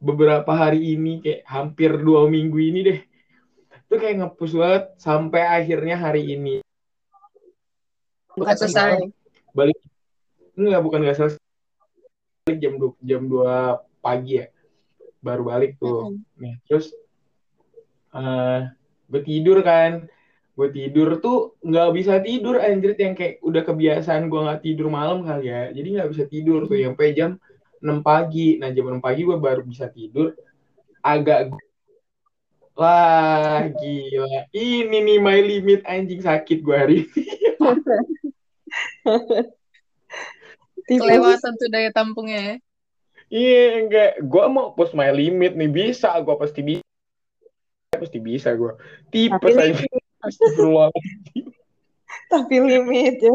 [0.00, 3.00] beberapa hari ini kayak hampir dua minggu ini deh
[3.84, 6.64] itu kayak ngepush banget sampai akhirnya hari ini.
[8.32, 8.96] Tadi selesai.
[9.52, 9.76] balik.
[10.56, 11.42] Enggak bukan nggak selesai.
[12.48, 14.48] Balik jam 2 jam 2 pagi ya
[15.20, 16.16] baru balik tuh.
[16.40, 16.96] Nih terus
[18.16, 18.72] eh
[19.14, 20.10] gue tidur kan.
[20.54, 22.98] Gue tidur tuh nggak bisa tidur anjir.
[22.98, 25.70] Yang kayak udah kebiasaan gue nggak tidur malam kali ya.
[25.70, 26.74] Jadi nggak bisa tidur tuh.
[26.74, 27.38] Sampai jam
[27.78, 28.58] 6 pagi.
[28.58, 30.34] Nah jam 6 pagi gue baru bisa tidur.
[30.98, 31.54] Agak
[32.74, 34.50] lah gila.
[34.50, 36.18] Ini nih my limit anjing.
[36.18, 37.24] Sakit gue hari ini.
[40.98, 42.56] Kelewatan tuh daya tampungnya ya.
[43.30, 44.10] iya enggak.
[44.26, 45.70] Gue mau push my limit nih.
[45.70, 46.93] Bisa gue pasti bisa
[48.00, 48.72] pasti bisa gue
[49.10, 51.46] tipes Tapi aja limit, Astagfirullahaladzim.
[52.32, 53.34] tapi limit ya.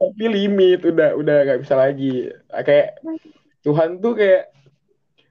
[0.00, 2.30] tapi limit udah udah nggak bisa lagi
[2.64, 3.00] kayak
[3.60, 4.48] Tuhan tuh kayak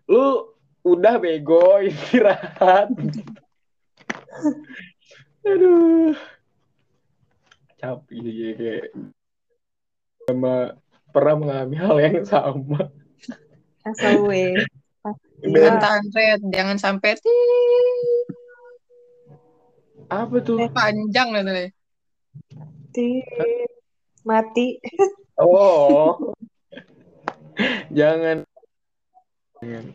[0.05, 0.53] lu
[0.85, 2.91] udah bego istirahat
[5.47, 6.13] aduh
[7.79, 8.85] capek sih kayak
[10.27, 10.77] sama
[11.09, 12.93] pernah mengalami hal yang sama
[13.87, 14.53] Asal we.
[15.39, 16.11] Jangan Iya.
[16.11, 16.41] Red.
[16.51, 18.27] Jangan sampai tit.
[20.09, 21.69] Apa tuh panjang gitu deh.
[22.91, 23.69] Tit.
[24.25, 24.81] Mati.
[25.39, 26.35] oh
[27.91, 28.43] jangan
[29.59, 29.85] jangan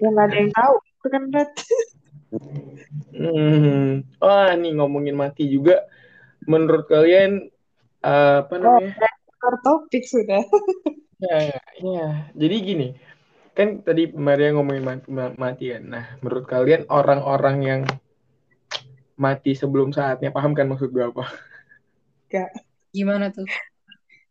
[0.00, 0.74] Yang nggak ada yang tahu.
[0.80, 1.52] Itu kan Red.
[3.12, 3.88] Hmm.
[4.16, 5.84] Wah, nih ngomongin mati juga.
[6.48, 7.52] Menurut kalian
[8.00, 8.96] eh, apa namanya?
[9.40, 10.42] Keluar topik sudah.
[11.20, 11.52] Ya,
[11.84, 12.32] ya.
[12.32, 12.88] Jadi gini,
[13.52, 15.84] kan tadi Maria ngomongin mati, mati kan.
[15.84, 17.80] Nah, menurut kalian orang-orang yang
[19.20, 21.28] mati sebelum saatnya paham kan maksud gue apa?
[22.32, 22.48] Gak.
[22.88, 23.44] Gimana tuh?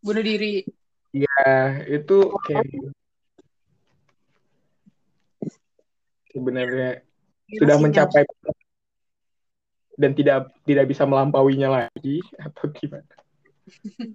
[0.02, 0.66] Bunuh diri.
[1.14, 1.46] Ya,
[1.86, 2.66] itu kayak
[6.34, 7.02] sebenarnya
[7.50, 8.26] sudah mencapai
[10.00, 13.14] dan tidak tidak bisa melampauinya lagi atau gimana?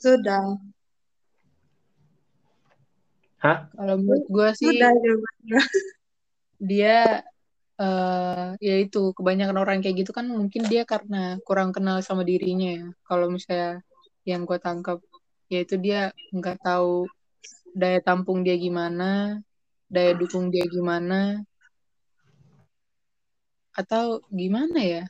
[0.03, 0.59] Sudah.
[3.45, 3.69] Hah?
[3.77, 5.63] Kalau menurut gue sih Sudah jawabannya.
[6.65, 7.21] dia
[7.75, 12.71] eh ya itu kebanyakan orang kayak gitu kan mungkin dia karena kurang kenal sama dirinya
[12.79, 12.87] ya.
[13.03, 13.83] Kalau misalnya
[14.23, 15.03] yang gue tangkap
[15.51, 17.11] yaitu dia nggak tahu
[17.75, 19.43] daya tampung dia gimana,
[19.91, 21.43] daya dukung dia gimana,
[23.75, 25.03] atau gimana ya?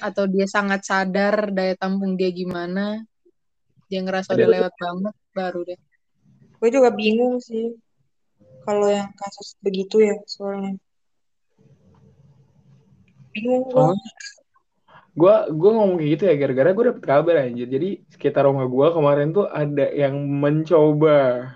[0.00, 3.04] Atau dia sangat sadar daya tampung dia gimana,
[3.92, 5.80] dia ngerasa udah lewat banget, baru deh.
[6.56, 7.76] Gue juga bingung sih.
[8.64, 10.80] Kalau yang kasus begitu ya soalnya.
[13.34, 13.92] Bingung gue.
[15.14, 18.86] Gue gue ngomong kayak gitu ya gara-gara gue dapet kabar anjir jadi sekitar rumah gue
[18.90, 21.50] kemarin tuh ada yang mencoba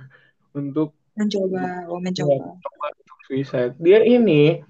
[0.55, 1.91] untuk Mencoba.
[1.91, 2.55] Oh, mencoba.
[3.27, 4.63] suicide dia ini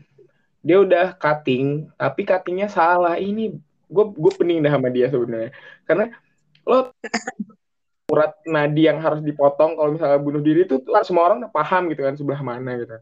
[0.64, 3.54] dia udah cutting tapi cuttingnya salah ini
[3.86, 5.52] gue gue pening dah sama dia sebenarnya
[5.84, 6.10] karena
[6.64, 6.90] lo
[8.12, 12.02] urat nadi yang harus dipotong kalau misalnya bunuh diri itu semua orang udah paham gitu
[12.08, 12.96] kan sebelah mana gitu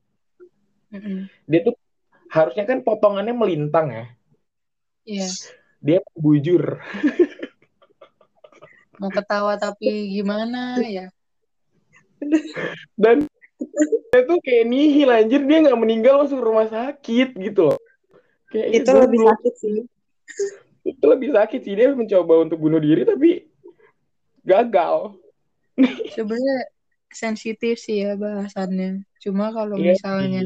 [0.91, 1.31] Mm-mm.
[1.47, 1.75] dia tuh
[2.33, 4.05] harusnya kan potongannya melintang ya
[5.07, 5.29] Iya,
[5.79, 6.83] dia bujur
[9.01, 11.07] mau ketawa tapi gimana ya?
[12.97, 13.29] dan
[14.11, 17.79] dia tuh kayak nihil anjir dia nggak meninggal masuk rumah sakit gitu loh
[18.51, 19.79] kayak Itu ya, lebih sakit sih.
[20.87, 23.47] itu lebih sakit sih dia mencoba untuk bunuh diri tapi
[24.43, 25.15] gagal
[26.17, 26.73] Sebenarnya
[27.13, 29.05] sensitif sih ya bahasannya.
[29.21, 30.41] Cuma kalau Iya misalnya.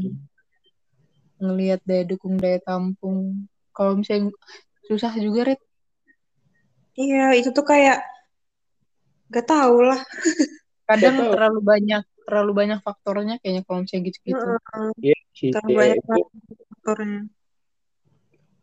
[1.41, 4.31] Ngelihat daya dukung daya tampung, kalau misalnya
[4.87, 5.61] susah juga Red.
[7.01, 8.05] Iya, itu tuh kayak
[9.33, 10.01] gak tau lah.
[10.89, 11.33] Kadang Gak tahu.
[11.35, 14.47] terlalu banyak terlalu banyak faktornya kayaknya kalau misalnya gitu-gitu.
[15.03, 15.99] Iya sih Terlalu ya, banyak
[16.71, 17.23] faktornya.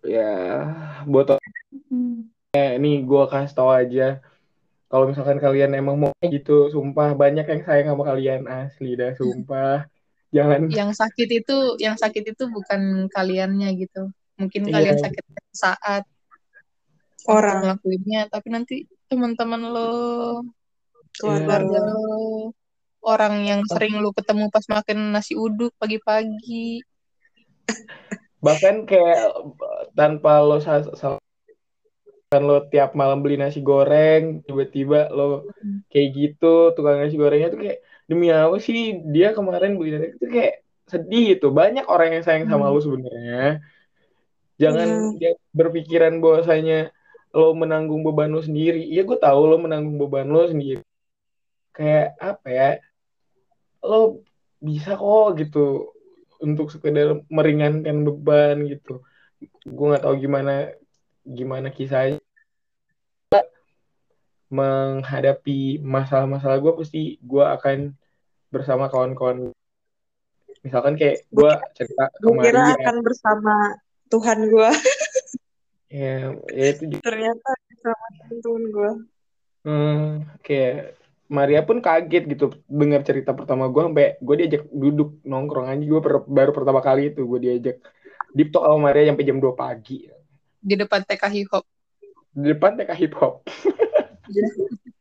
[0.08, 0.32] ya
[1.04, 1.36] buat
[2.56, 4.24] ini gue kasih tau aja
[4.88, 9.84] kalau misalkan kalian emang mau gitu sumpah banyak yang sayang sama kalian asli dah sumpah
[10.32, 14.12] jangan Yang sakit itu yang sakit itu bukan kaliannya gitu.
[14.38, 14.74] Mungkin Iya.
[14.78, 16.04] kalian sakit saat
[17.28, 17.60] Orang.
[17.60, 18.76] ngelakuinnya, tapi nanti
[19.12, 19.92] teman-teman lo,
[21.18, 21.92] Keluarga keluarga lo.
[21.92, 22.18] lo,
[23.04, 26.84] orang yang sering lu ketemu pas makan nasi uduk pagi-pagi.
[28.38, 29.34] bahkan kayak
[29.98, 30.62] tanpa lo
[32.28, 35.48] kan lo tiap malam beli nasi goreng tiba-tiba lo
[35.90, 40.28] kayak gitu tukang nasi gorengnya tuh kayak demi apa sih dia kemarin beli nasi itu
[40.32, 41.52] kayak sedih gitu.
[41.52, 42.74] Banyak orang yang sayang sama Hmm.
[42.74, 43.60] lo sebenarnya.
[44.58, 45.36] Jangan Iya.
[45.36, 46.80] jangan berpikiran bahwasanya
[47.36, 48.82] lo menanggung beban lo sendiri.
[48.88, 50.82] Iya gue tahu lo menanggung beban lo sendiri.
[51.76, 52.70] Kayak apa ya?
[53.84, 54.24] Lo
[54.58, 55.92] bisa kok gitu
[56.42, 59.04] untuk sekedar meringankan beban gitu.
[59.68, 60.74] Gue nggak tahu gimana
[61.22, 62.24] gimana kisahnya
[64.48, 67.92] menghadapi masalah-masalah gue pasti gue akan
[68.48, 69.52] bersama kawan-kawan
[70.64, 73.56] misalkan kayak gue cerita ke Gue kira Maria akan bersama
[74.08, 74.70] Tuhan gue.
[76.00, 77.04] ya, ya itu juga.
[77.04, 78.06] Ternyata bersama
[78.40, 78.92] Tuhan gue.
[79.68, 80.04] Hmm,
[80.44, 80.96] kayak
[81.28, 86.02] Maria pun kaget gitu dengar cerita pertama gue sampai gue diajak duduk nongkrong aja gue
[86.24, 87.78] baru pertama kali itu gue diajak
[88.32, 90.08] deep talk sama Maria sampai jam 2 pagi
[90.64, 91.64] di depan TK hip hop.
[92.32, 93.44] di depan TK hip hop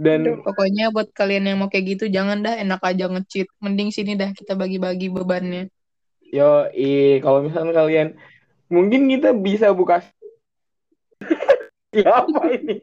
[0.00, 3.48] dan Pokoknya buat kalian yang mau kayak gitu jangan dah enak aja nge-cheat.
[3.58, 5.68] Mending sini dah kita bagi-bagi bebannya.
[6.30, 6.70] Yo,
[7.20, 8.14] kalau misalnya kalian
[8.70, 9.98] mungkin kita bisa buka
[11.94, 12.76] siapa ini?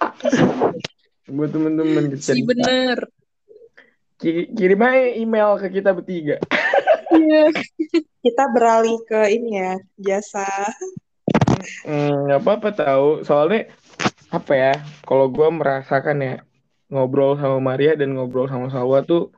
[1.36, 3.06] Buat teman-teman Si bener.
[4.20, 6.36] Ki- kirim aja email ke kita bertiga.
[7.12, 7.52] Iya.
[8.20, 10.44] Kita beralih ke ini ya, jasa.
[11.84, 13.08] Hmm, nggak apa-apa tahu.
[13.24, 13.70] Soalnya
[14.30, 14.72] apa ya?
[15.04, 16.34] Kalau gue merasakan ya
[16.90, 19.30] ngobrol sama Maria dan ngobrol sama Salwa tuh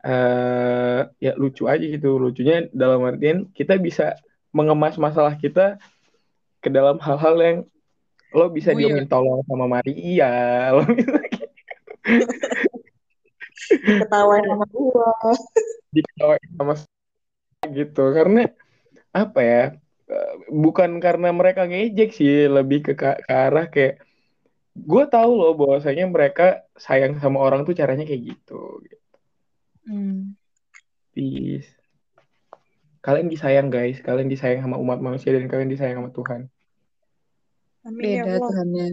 [0.00, 2.16] eh ya lucu aja gitu.
[2.16, 4.16] Lucunya dalam artian kita bisa
[4.50, 5.78] mengemas masalah kita
[6.60, 7.58] ke dalam hal-hal yang
[8.30, 8.86] lo bisa Oh, iya.
[8.94, 10.30] diemin tolong sama Maria,
[10.76, 11.18] lo bisa
[13.70, 15.10] Ketawain sama gua.
[15.94, 16.74] diketawain sama
[17.70, 18.04] gitu.
[18.14, 18.46] Karena
[19.10, 19.64] apa ya?
[20.50, 24.02] Bukan karena mereka ngejek sih, lebih ke, ke arah kayak
[24.74, 28.82] gue tahu loh bahwasanya mereka sayang sama orang tuh caranya kayak gitu.
[29.86, 30.34] Hmm.
[31.14, 31.70] Peace.
[33.00, 36.40] Kalian disayang guys, kalian disayang sama umat manusia dan kalian disayang sama Tuhan.
[37.88, 38.50] Amin ya Beda Allah.
[38.50, 38.88] Tuhannya.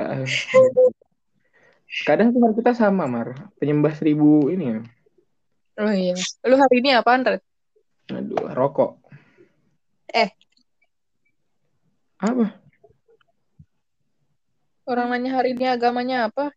[0.00, 0.24] Eh,
[2.06, 3.50] Kadang Tuhan kita sama, Mar.
[3.58, 4.80] Penyembah seribu ini ya.
[5.82, 6.14] Oh iya.
[6.46, 7.42] Lu hari ini apaan, Red?
[8.10, 8.98] Aduh, rokok.
[10.10, 10.34] Eh.
[12.18, 12.58] Apa?
[14.90, 16.50] Orang nanya hari ini agamanya apa?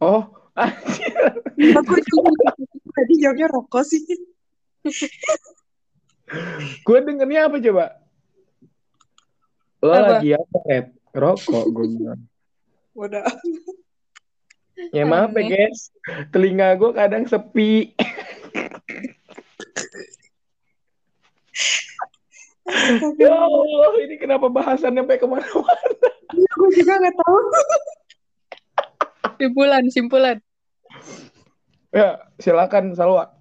[0.00, 0.42] Oh,
[1.80, 2.52] Aku juga
[2.92, 4.04] tadi jawabnya rokok sih.
[6.86, 7.84] gue dengernya apa coba?
[9.82, 10.08] Lo Apa?
[10.18, 10.86] lagi apa, Red?
[11.12, 12.20] Rokok, gue bilang.
[12.96, 13.24] Udah.
[14.92, 15.92] Ya maaf ya, guys.
[16.32, 17.92] Telinga gue kadang sepi.
[23.18, 26.08] Ya Allah, ini kenapa bahasannya sampai ke mana-mana?
[26.54, 27.38] Aku juga nggak tahu.
[29.42, 30.38] Simpulan, simpulan.
[31.90, 33.34] Ya, silakan Salwa.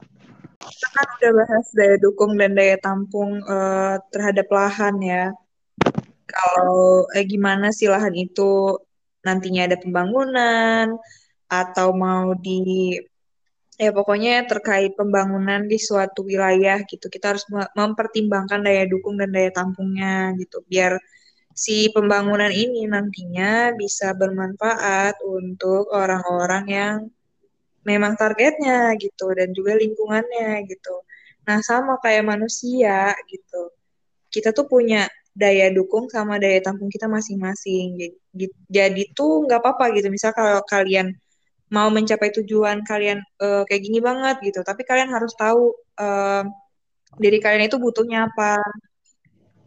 [0.91, 5.25] Kan udah bahas daya dukung dan daya tampung eh, terhadap lahan ya.
[6.25, 8.81] Kalau eh, gimana sih lahan itu
[9.21, 10.97] nantinya ada pembangunan
[11.45, 12.97] atau mau di
[13.83, 17.05] ya pokoknya terkait pembangunan di suatu wilayah gitu.
[17.13, 20.93] Kita harus me- mempertimbangkan daya dukung dan daya tampungnya gitu biar
[21.63, 26.95] si pembangunan ini nantinya bisa bermanfaat untuk orang-orang yang
[27.89, 30.95] memang targetnya gitu dan juga lingkungannya gitu.
[31.49, 33.73] Nah, sama kayak manusia gitu.
[34.29, 37.97] Kita tuh punya daya dukung sama daya tampung kita masing-masing.
[37.97, 40.07] Jadi, jadi tuh nggak apa-apa gitu.
[40.13, 41.17] Misal kalau kalian
[41.71, 46.43] mau mencapai tujuan kalian eh, kayak gini banget gitu, tapi kalian harus tahu eh,
[47.17, 48.59] diri kalian itu butuhnya apa.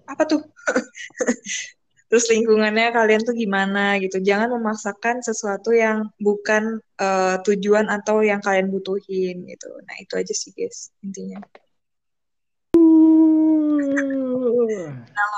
[0.05, 0.42] Apa tuh?
[2.12, 4.20] Terus lingkungannya kalian tuh gimana gitu.
[4.20, 9.70] Jangan memaksakan sesuatu yang bukan eh, tujuan atau yang kalian butuhin gitu.
[9.82, 11.40] Nah, itu aja sih guys intinya.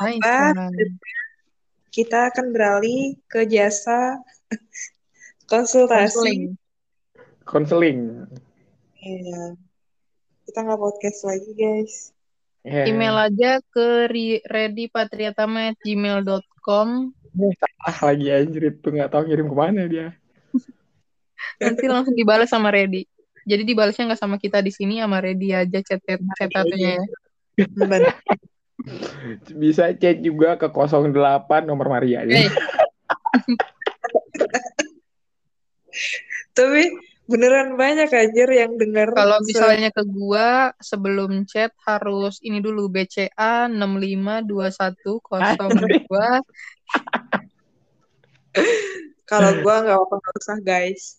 [0.02, 0.74] One.
[1.94, 4.20] Kita akan beralih ke jasa
[5.46, 6.12] konsultasi.
[6.12, 6.58] Konseling.
[7.46, 8.26] Konseling.
[9.02, 9.54] Iya.
[10.46, 12.12] Kita nggak podcast lagi guys.
[12.66, 12.82] Ya.
[12.90, 16.88] Email aja ke ri- readypatriatama@gmail.com.
[17.86, 20.18] Ah, lagi anjir itu nggak tahu kirim ke mana dia.
[21.62, 23.06] Nanti langsung dibalas sama Ready.
[23.46, 26.18] Jadi dibalasnya nggak sama kita di sini sama Ready aja chat chat
[26.50, 27.06] chatnya ya.
[27.70, 28.10] Bener.
[29.54, 31.06] Bisa chat juga ke 08
[31.62, 32.42] nomor Maria ya.
[36.52, 36.92] Tapi
[37.26, 39.10] beneran banyak anjir yang denger.
[39.10, 45.26] kalau misalnya ke gua sebelum chat harus ini dulu BCA 652102.
[49.26, 51.18] Kalau gua nggak apa-apa nggak usah guys.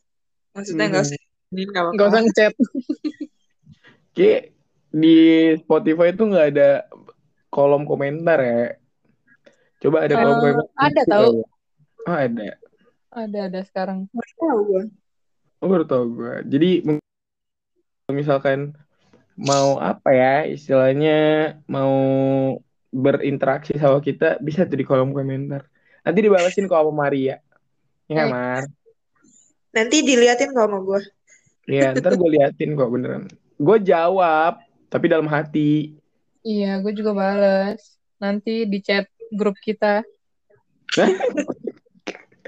[0.56, 1.12] Maksudnya nggak Hmm.
[1.12, 1.20] usah
[1.52, 2.54] ini nggak usah ngechat.
[4.16, 4.32] Ki,
[4.90, 5.18] di
[5.60, 6.70] Spotify itu nggak ada
[7.50, 8.64] kolom komentar ya.
[9.78, 10.66] Coba ada kolom Eh, komentar.
[10.80, 11.30] ada tahu.
[12.02, 12.50] Oh, ada.
[13.18, 14.06] Ada ada sekarang.
[14.14, 14.84] Nggak tahu gua.
[15.58, 16.46] Oh, baru tau gue.
[16.46, 16.86] Jadi
[18.14, 18.78] misalkan
[19.34, 21.18] mau apa ya istilahnya
[21.66, 21.98] mau
[22.94, 25.66] berinteraksi sama kita bisa tuh di kolom komentar.
[26.06, 27.42] Nanti dibalasin kok sama Maria.
[28.06, 28.30] Ya, Eh.
[28.30, 28.64] Mar.
[29.74, 31.02] Nanti diliatin kok sama gua.
[31.68, 33.28] Iya, ntar gue liatin kok beneran.
[33.60, 36.00] Gue jawab, tapi dalam hati.
[36.46, 38.00] Iya, gue juga balas.
[38.24, 40.06] Nanti di chat grup kita.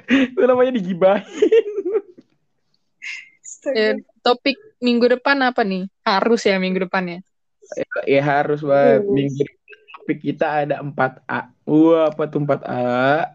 [0.10, 1.68] Itu namanya digibahin.
[3.76, 5.86] Eh, topik minggu depan apa nih?
[6.02, 7.22] Harus ya minggu depannya.
[8.10, 9.06] Ya harus banget.
[9.06, 9.14] Harus.
[9.14, 9.68] Minggu depan
[10.00, 11.54] topik kita ada 4A.
[11.70, 13.30] Wah, apa tuh 4A?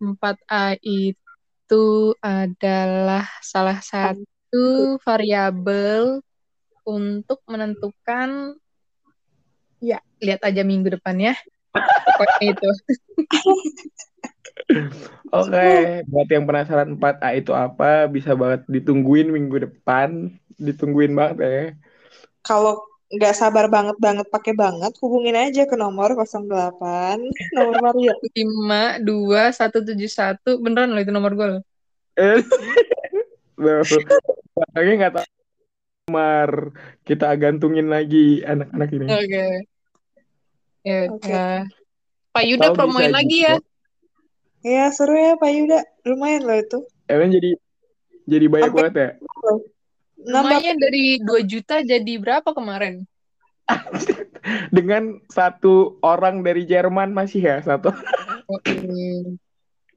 [0.00, 1.84] 4A itu
[2.24, 6.24] adalah salah satu variabel
[6.88, 8.56] untuk menentukan
[9.84, 11.34] ya lihat aja minggu depan ya.
[12.16, 12.70] Pokoknya itu.
[15.34, 20.30] Oke, buat yang penasaran 4A itu apa, bisa banget ditungguin minggu depan.
[20.56, 21.64] Ditungguin banget ya.
[22.46, 27.18] Kalau nggak sabar banget banget pakai banget, hubungin aja ke nomor 08
[27.54, 28.14] nomor Maria.
[28.22, 31.62] 5 2 171 beneran loh itu nomor gue loh.
[32.14, 32.38] Eh,
[34.74, 35.26] Lagi nggak tahu
[36.06, 36.50] nomor.
[37.02, 39.06] Kita gantungin lagi anak-anak ini.
[39.10, 39.46] Oke.
[40.84, 41.26] Ya Oke.
[41.26, 41.54] udah.
[42.34, 43.50] Pak Yuda promoin lagi gitu.
[43.50, 43.73] ya.
[44.64, 46.78] Ya seru ya Pak Yuda, lumayan loh itu.
[47.04, 47.52] Emang jadi
[48.24, 49.10] jadi banyak Sampai- banget ya.
[50.24, 53.04] Nambah Lumayan dari 2 juta jadi berapa kemarin?
[54.76, 57.92] Dengan satu orang dari Jerman masih ya satu.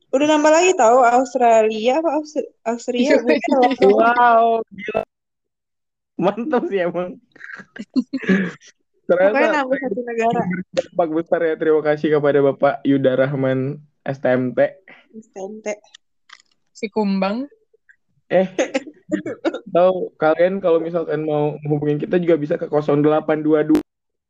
[0.08, 3.24] Udah nambah lagi tahu Australia apa Aus- Austria.
[3.88, 5.02] Wow, gila.
[6.18, 7.16] Mantap sih emang.
[9.08, 10.42] Pokoknya Ternyata nambah satu negara.
[10.76, 11.56] dampak besar ya.
[11.56, 14.60] Terima kasih kepada Bapak Yuda Rahman STMT.
[15.12, 15.68] STMT.
[16.72, 17.44] Si Kumbang.
[18.32, 18.48] Eh,
[19.76, 23.80] tahu kalian kalau misalkan mau hubungin kita juga bisa ke 0822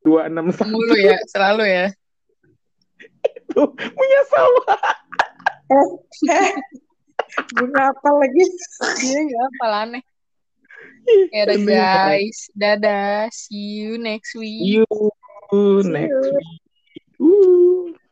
[0.06, 1.86] 261 Mulu ya, selalu ya.
[3.98, 4.50] menyesal.
[5.68, 5.88] Eh,
[7.58, 8.44] bunga apa lagi?
[9.02, 10.04] Dia nggak apa aneh.
[11.34, 13.28] Ya udah guys, dadah.
[13.34, 14.62] See you next week.
[14.64, 16.62] See you next week.
[17.18, 18.07] Uh.